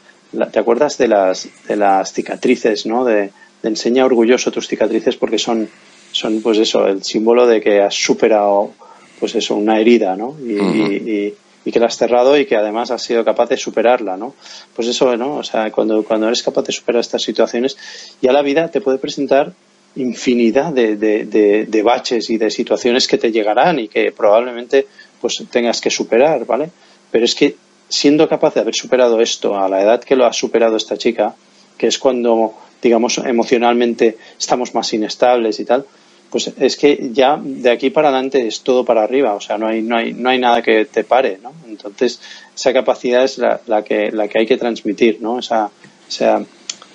[0.53, 3.05] ¿Te acuerdas de las, de las cicatrices, ¿no?
[3.05, 3.31] De
[3.63, 5.69] enseña orgulloso tus cicatrices porque son,
[6.13, 8.73] son, pues eso, el símbolo de que has superado,
[9.19, 10.37] pues eso, una herida, ¿no?
[10.41, 11.07] Y, uh -huh.
[11.07, 11.35] y, y
[11.65, 14.35] y que la has cerrado y que además has sido capaz de superarla, ¿no?
[14.75, 15.37] Pues eso, ¿no?
[15.37, 17.77] O sea, cuando, cuando eres capaz de superar estas situaciones,
[18.23, 19.53] ya la vida te puede presentar
[19.95, 24.87] infinidad de, de, de, de baches y de situaciones que te llegarán y que probablemente
[25.21, 26.71] pues tengas que superar, ¿vale?
[27.11, 27.57] Pero es que
[27.89, 31.35] siendo capaz de haber superado esto a la edad que lo ha superado esta chica,
[31.77, 35.85] que es cuando, digamos, emocionalmente estamos más inestables y tal,
[36.31, 39.67] pues es que ya de aquí para adelante es todo para arriba, o sea, no
[39.67, 41.53] hay, no hay, no hay nada que te pare, ¿no?
[41.67, 42.21] Entonces,
[42.55, 45.39] esa capacidad es la, la que, la que hay que transmitir, ¿no?
[45.39, 45.71] Esa,
[46.09, 46.45] esa,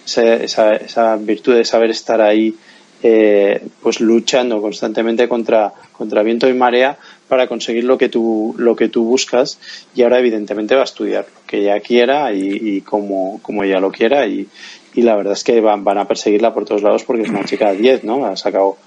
[0.05, 2.55] esa, esa virtud de saber estar ahí,
[3.01, 8.75] eh, pues luchando constantemente contra, contra viento y marea para conseguir lo que tú, lo
[8.75, 9.59] que tú buscas
[9.95, 13.79] y ahora evidentemente va a estudiar lo que ella quiera y, y como, como ella
[13.79, 14.47] lo quiera y,
[14.93, 17.45] y la verdad es que van, van a perseguirla por todos lados porque es una
[17.45, 18.25] chica de 10, ¿no?
[18.25, 18.77] Ha sacado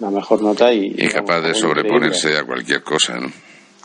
[0.00, 0.94] la mejor nota y...
[0.96, 2.38] Y capaz de sobreponerse increíble.
[2.38, 3.32] a cualquier cosa, ¿no?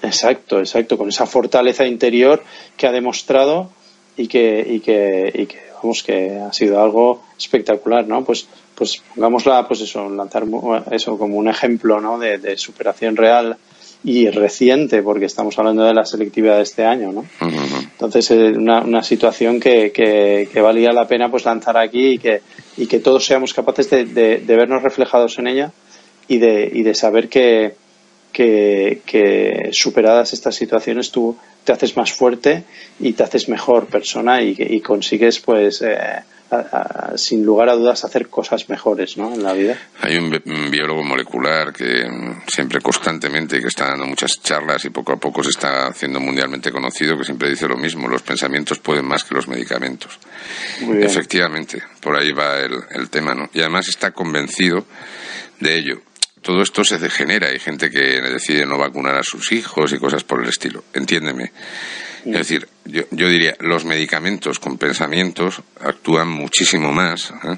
[0.01, 2.43] Exacto, exacto, con esa fortaleza interior
[2.75, 3.71] que ha demostrado
[4.17, 8.23] y que, y que, y que vamos, que ha sido algo espectacular, ¿no?
[8.23, 10.45] Pues, pues pongámosla, pues eso, lanzar
[10.91, 12.17] eso como un ejemplo, ¿no?
[12.17, 13.57] De, de superación real
[14.03, 17.21] y reciente, porque estamos hablando de la selectividad de este año, ¿no?
[17.21, 17.89] Uh -huh.
[17.91, 22.17] Entonces, eh, una, una situación que, que, que, valía la pena pues lanzar aquí y
[22.17, 22.41] que,
[22.77, 25.71] y que todos seamos capaces de, de, de vernos reflejados en ella
[26.27, 27.75] y de, y de saber que,
[28.31, 32.63] que, que, superadas estas situaciones tú te haces más fuerte
[32.99, 35.97] y te haces mejor persona y, y consigues pues eh,
[36.51, 39.33] a, a, sin lugar a dudas hacer cosas mejores ¿no?
[39.33, 39.77] en la vida.
[40.01, 42.07] Hay un, un, biólogo molecular que
[42.47, 46.71] siempre constantemente que está dando muchas charlas y poco a poco se está haciendo mundialmente
[46.71, 50.19] conocido que siempre dice lo mismo, los pensamientos pueden más que los medicamentos.
[50.81, 53.49] Efectivamente, por ahí va el, el tema, ¿no?
[53.53, 54.85] Y además está convencido
[55.59, 56.01] de ello
[56.41, 57.47] todo esto se degenera.
[57.47, 60.83] Hay gente que decide no vacunar a sus hijos y cosas por el estilo.
[60.93, 61.51] Entiéndeme.
[62.25, 67.57] Es decir, yo, yo diría, los medicamentos con pensamientos actúan muchísimo más ¿eh?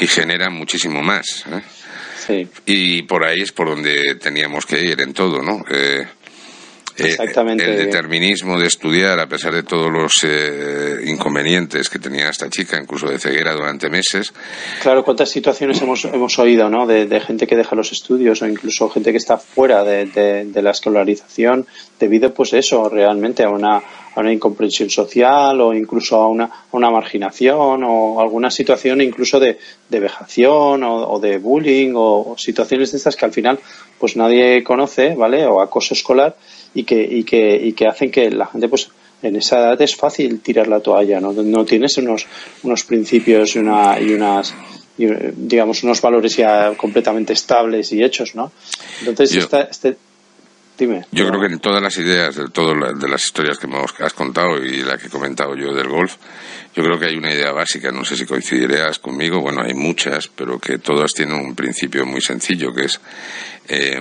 [0.00, 1.44] y generan muchísimo más.
[1.46, 1.62] ¿eh?
[2.26, 2.48] Sí.
[2.66, 5.64] Y por ahí es por donde teníamos que ir en todo, ¿no?
[5.70, 6.06] Eh,
[6.96, 7.64] Exactamente.
[7.64, 12.78] el determinismo de estudiar, a pesar de todos los eh, inconvenientes que tenía esta chica,
[12.80, 14.32] incluso de ceguera durante meses.
[14.82, 16.86] Claro, cuántas situaciones hemos, hemos oído, ¿no?
[16.86, 20.44] De, de gente que deja los estudios o incluso gente que está fuera de, de,
[20.44, 21.66] de la escolarización
[21.98, 26.66] debido, pues eso, realmente a una, a una incomprensión social o incluso a una, a
[26.72, 32.38] una marginación o alguna situación incluso de, de vejación o, o, de bullying o, o
[32.38, 33.58] situaciones de estas que al final
[33.98, 35.46] pues nadie conoce, ¿vale?
[35.46, 36.36] O acoso escolar
[36.74, 38.90] y que, y que, y que hacen que la gente pues
[39.22, 41.32] en esa edad es fácil tirar la toalla, ¿no?
[41.32, 42.26] No tienes unos,
[42.62, 44.54] unos principios y, una, y unas
[44.98, 48.52] y, digamos unos valores ya completamente estables y hechos, ¿no?
[49.00, 49.40] Entonces Yo...
[49.40, 49.96] esta, este
[50.78, 51.04] Dime.
[51.12, 54.14] Yo creo que en todas las ideas, de todas de las historias que me has
[54.14, 56.16] contado y la que he comentado yo del golf,
[56.74, 60.28] yo creo que hay una idea básica, no sé si coincidirás conmigo, bueno, hay muchas,
[60.28, 63.00] pero que todas tienen un principio muy sencillo, que es
[63.68, 64.00] eh,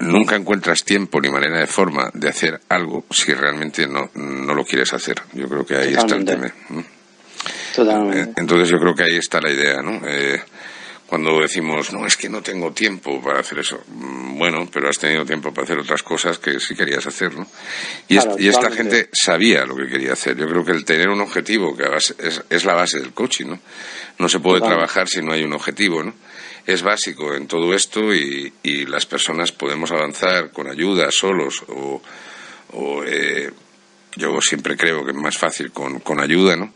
[0.00, 4.64] nunca encuentras tiempo ni manera de forma de hacer algo si realmente no, no lo
[4.64, 5.16] quieres hacer.
[5.32, 6.32] Yo creo que ahí Totalmente.
[6.32, 6.84] está el tema.
[7.74, 8.40] Totalmente.
[8.40, 10.00] Entonces yo creo que ahí está la idea, ¿no?
[10.06, 10.42] Eh,
[11.08, 13.82] cuando decimos, no, es que no tengo tiempo para hacer eso.
[13.88, 17.46] Bueno, pero has tenido tiempo para hacer otras cosas que sí querías hacer, ¿no?
[18.08, 20.36] Y, claro, es, y esta gente sabía lo que quería hacer.
[20.36, 23.60] Yo creo que el tener un objetivo, que es, es la base del coaching, ¿no?
[24.18, 26.12] No se puede trabajar si no hay un objetivo, ¿no?
[26.66, 32.02] Es básico en todo esto y, y las personas podemos avanzar con ayuda, solos o,
[32.72, 33.50] o eh,
[34.18, 36.72] yo siempre creo que es más fácil con, con ayuda, ¿no?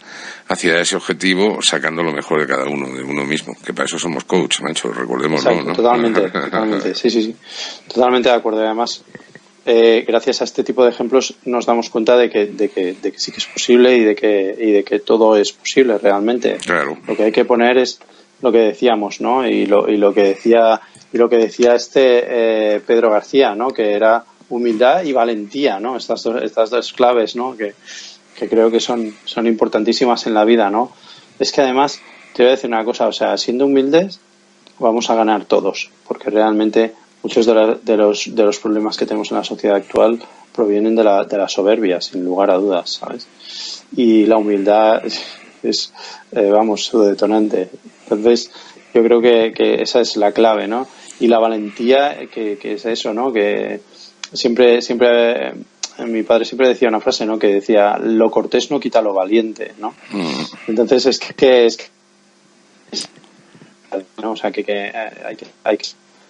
[0.48, 3.98] Hacia ese objetivo, sacando lo mejor de cada uno, de uno mismo, que para eso
[3.98, 5.72] somos coach, macho, recordémoslo, ¿no?
[5.74, 7.36] Totalmente, totalmente, sí, sí, sí.
[7.92, 8.60] Totalmente de acuerdo.
[8.64, 9.04] Además,
[9.64, 13.12] eh, gracias a este tipo de ejemplos nos damos cuenta de que, de que, de
[13.12, 16.58] que sí que es posible y de que, y de que todo es posible realmente.
[16.64, 16.98] Claro.
[17.06, 18.00] Lo que hay que poner es
[18.40, 19.46] lo que decíamos, ¿no?
[19.46, 20.80] Y lo, y lo que decía,
[21.12, 22.24] y lo que decía este
[22.74, 23.70] eh, Pedro García, ¿no?
[23.70, 25.96] Que era humildad y valentía, ¿no?
[25.96, 27.56] Estas dos, estas dos claves, ¿no?
[27.56, 27.74] Que,
[28.36, 30.92] que creo que son, son importantísimas en la vida, ¿no?
[31.38, 32.00] Es que además,
[32.34, 34.20] te voy a decir una cosa, o sea, siendo humildes
[34.78, 36.92] vamos a ganar todos, porque realmente
[37.22, 40.20] muchos de, la, de, los, de los problemas que tenemos en la sociedad actual
[40.54, 43.26] provienen de la, de la soberbia, sin lugar a dudas, ¿sabes?
[43.96, 45.02] Y la humildad
[45.62, 45.92] es,
[46.32, 47.70] eh, vamos, su detonante.
[48.04, 48.50] Entonces,
[48.92, 50.86] yo creo que, que, esa es la clave, ¿no?
[51.20, 53.32] Y la valentía, que, que es eso, ¿no?
[53.32, 53.80] Que
[54.32, 55.54] siempre, siempre, eh,
[56.06, 57.38] mi padre siempre decía una frase, ¿no?
[57.38, 59.94] Que decía, lo cortés no quita lo valiente, ¿no?
[60.10, 60.42] Mm.
[60.68, 61.78] Entonces, es que, que es,
[62.90, 63.08] es,
[64.22, 64.32] ¿no?
[64.32, 64.92] O sea, que, que
[65.24, 65.86] hay que, hay que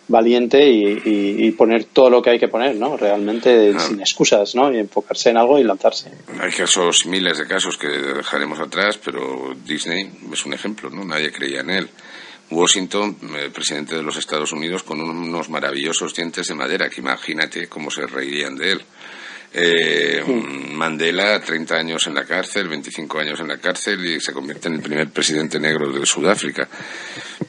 [0.08, 2.96] valiente y, y, y, poner todo lo que hay que poner, ¿no?
[2.96, 4.72] Realmente sin excusas, ¿no?
[4.72, 6.10] Y enfocarse en algo y lanzarse.
[6.40, 11.04] Hay casos, miles de casos que dejaremos atrás, pero Disney es un ejemplo, ¿no?
[11.04, 11.88] Nadie creía en él.
[12.52, 17.68] Washington, eh, presidente de los Estados Unidos, con unos maravillosos dientes de madera, que imagínate
[17.68, 18.82] cómo se reirían de él.
[19.54, 20.22] Eh,
[20.72, 24.74] Mandela, 30 años en la cárcel, 25 años en la cárcel y se convierte en
[24.76, 26.66] el primer presidente negro de Sudáfrica.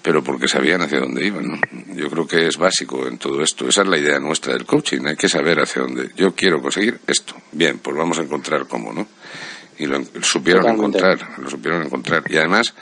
[0.02, 1.62] Pero porque sabían hacia dónde iban, ¿no?
[1.96, 3.70] Yo creo que es básico en todo esto.
[3.70, 5.06] Esa es la idea nuestra del coaching.
[5.06, 6.10] Hay que saber hacia dónde.
[6.18, 7.36] Yo quiero conseguir esto.
[7.54, 9.08] Bien, pues vamos a encontrar cómo, ¿no?
[9.80, 10.98] Y lo supieron Totalmente.
[10.98, 12.24] encontrar, lo supieron encontrar.
[12.30, 12.74] Y además,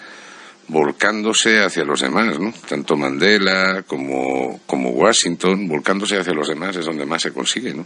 [0.72, 2.54] volcándose hacia los demás, ¿no?
[2.68, 7.86] Tanto Mandela como, como Washington, volcándose hacia los demás es donde más se consigue, ¿no?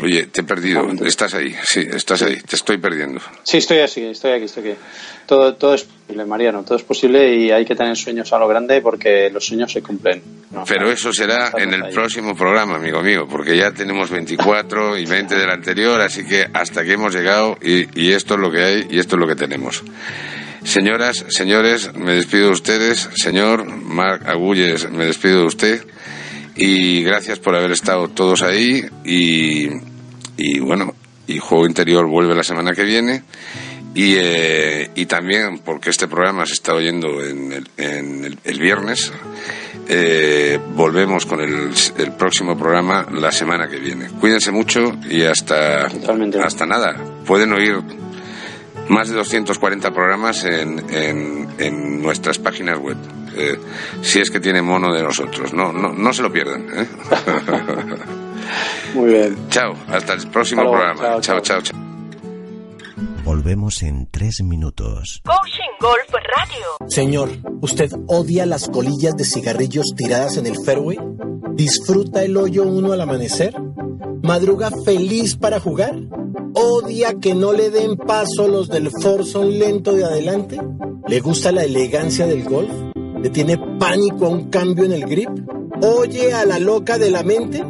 [0.00, 0.88] Oye, te he perdido.
[1.04, 2.36] Estás ahí, sí, estás ahí.
[2.36, 3.20] Te estoy perdiendo.
[3.42, 4.78] Sí, estoy así, estoy aquí, estoy aquí.
[5.26, 8.46] Todo, todo es posible, Mariano, todo es posible y hay que tener sueños a lo
[8.46, 10.22] grande porque los sueños se cumplen.
[10.52, 11.92] No, Pero eso será en el ahí.
[11.92, 16.82] próximo programa, amigo mío, porque ya tenemos 24 y 20 del anterior, así que hasta
[16.82, 19.34] aquí hemos llegado y, y esto es lo que hay y esto es lo que
[19.34, 19.82] tenemos.
[20.68, 23.08] Señoras, señores, me despido de ustedes.
[23.14, 25.86] Señor Marc Agulles, me despido de usted.
[26.56, 28.84] Y gracias por haber estado todos ahí.
[29.02, 29.66] Y,
[30.36, 30.94] y bueno,
[31.26, 33.22] y Juego Interior vuelve la semana que viene.
[33.94, 38.60] Y, eh, y también porque este programa se está oyendo en el, en el, el
[38.60, 39.10] viernes,
[39.88, 44.08] eh, volvemos con el, el, próximo programa la semana que viene.
[44.20, 46.94] Cuídense mucho y hasta, hasta nada.
[47.24, 47.82] Pueden oír
[48.88, 52.96] más de 240 programas en, en, en nuestras páginas web.
[53.36, 53.58] Eh,
[54.02, 55.52] si es que tiene mono de nosotros.
[55.52, 56.66] No, no, no se lo pierdan.
[56.74, 56.86] ¿eh?
[58.94, 59.36] Muy bien.
[59.50, 61.00] Chao, hasta el próximo programa.
[61.00, 61.60] Chao, chao, chao.
[61.62, 61.78] chao.
[63.24, 65.20] Volvemos en tres minutos.
[65.24, 66.88] Coaching Golf Radio.
[66.88, 67.28] Señor,
[67.60, 70.98] ¿usted odia las colillas de cigarrillos tiradas en el fairway?
[71.52, 73.54] ¿Disfruta el hoyo uno al amanecer?
[74.22, 75.94] ¿Madruga feliz para jugar?
[76.60, 80.58] ¿Odia que no le den paso los del forzón lento de adelante?
[81.06, 82.72] ¿Le gusta la elegancia del golf?
[83.22, 85.30] ¿Le tiene pánico a un cambio en el grip?
[85.82, 87.64] ¿Oye a la loca de la mente?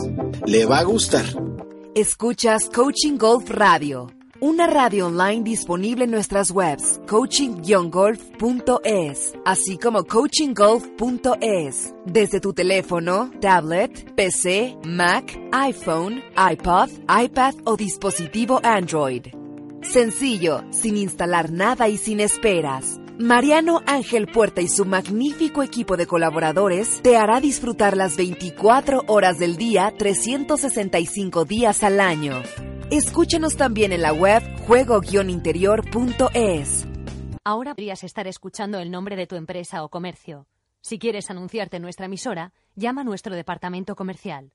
[0.46, 1.45] Le va a gustar.
[1.96, 11.94] Escuchas Coaching Golf Radio, una radio online disponible en nuestras webs coaching-golf.es, así como coachinggolf.es,
[12.04, 19.28] desde tu teléfono, tablet, PC, Mac, iPhone, iPod, iPad o dispositivo Android.
[19.80, 23.00] Sencillo, sin instalar nada y sin esperas.
[23.18, 29.38] Mariano Ángel Puerta y su magnífico equipo de colaboradores te hará disfrutar las 24 horas
[29.38, 32.42] del día, 365 días al año.
[32.90, 36.86] Escúchanos también en la web juego-interior.es.
[37.42, 40.46] Ahora podrías estar escuchando el nombre de tu empresa o comercio.
[40.82, 44.52] Si quieres anunciarte en nuestra emisora, llama a nuestro departamento comercial.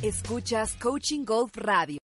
[0.02, 1.94] Escuchas Coaching Golf Radio.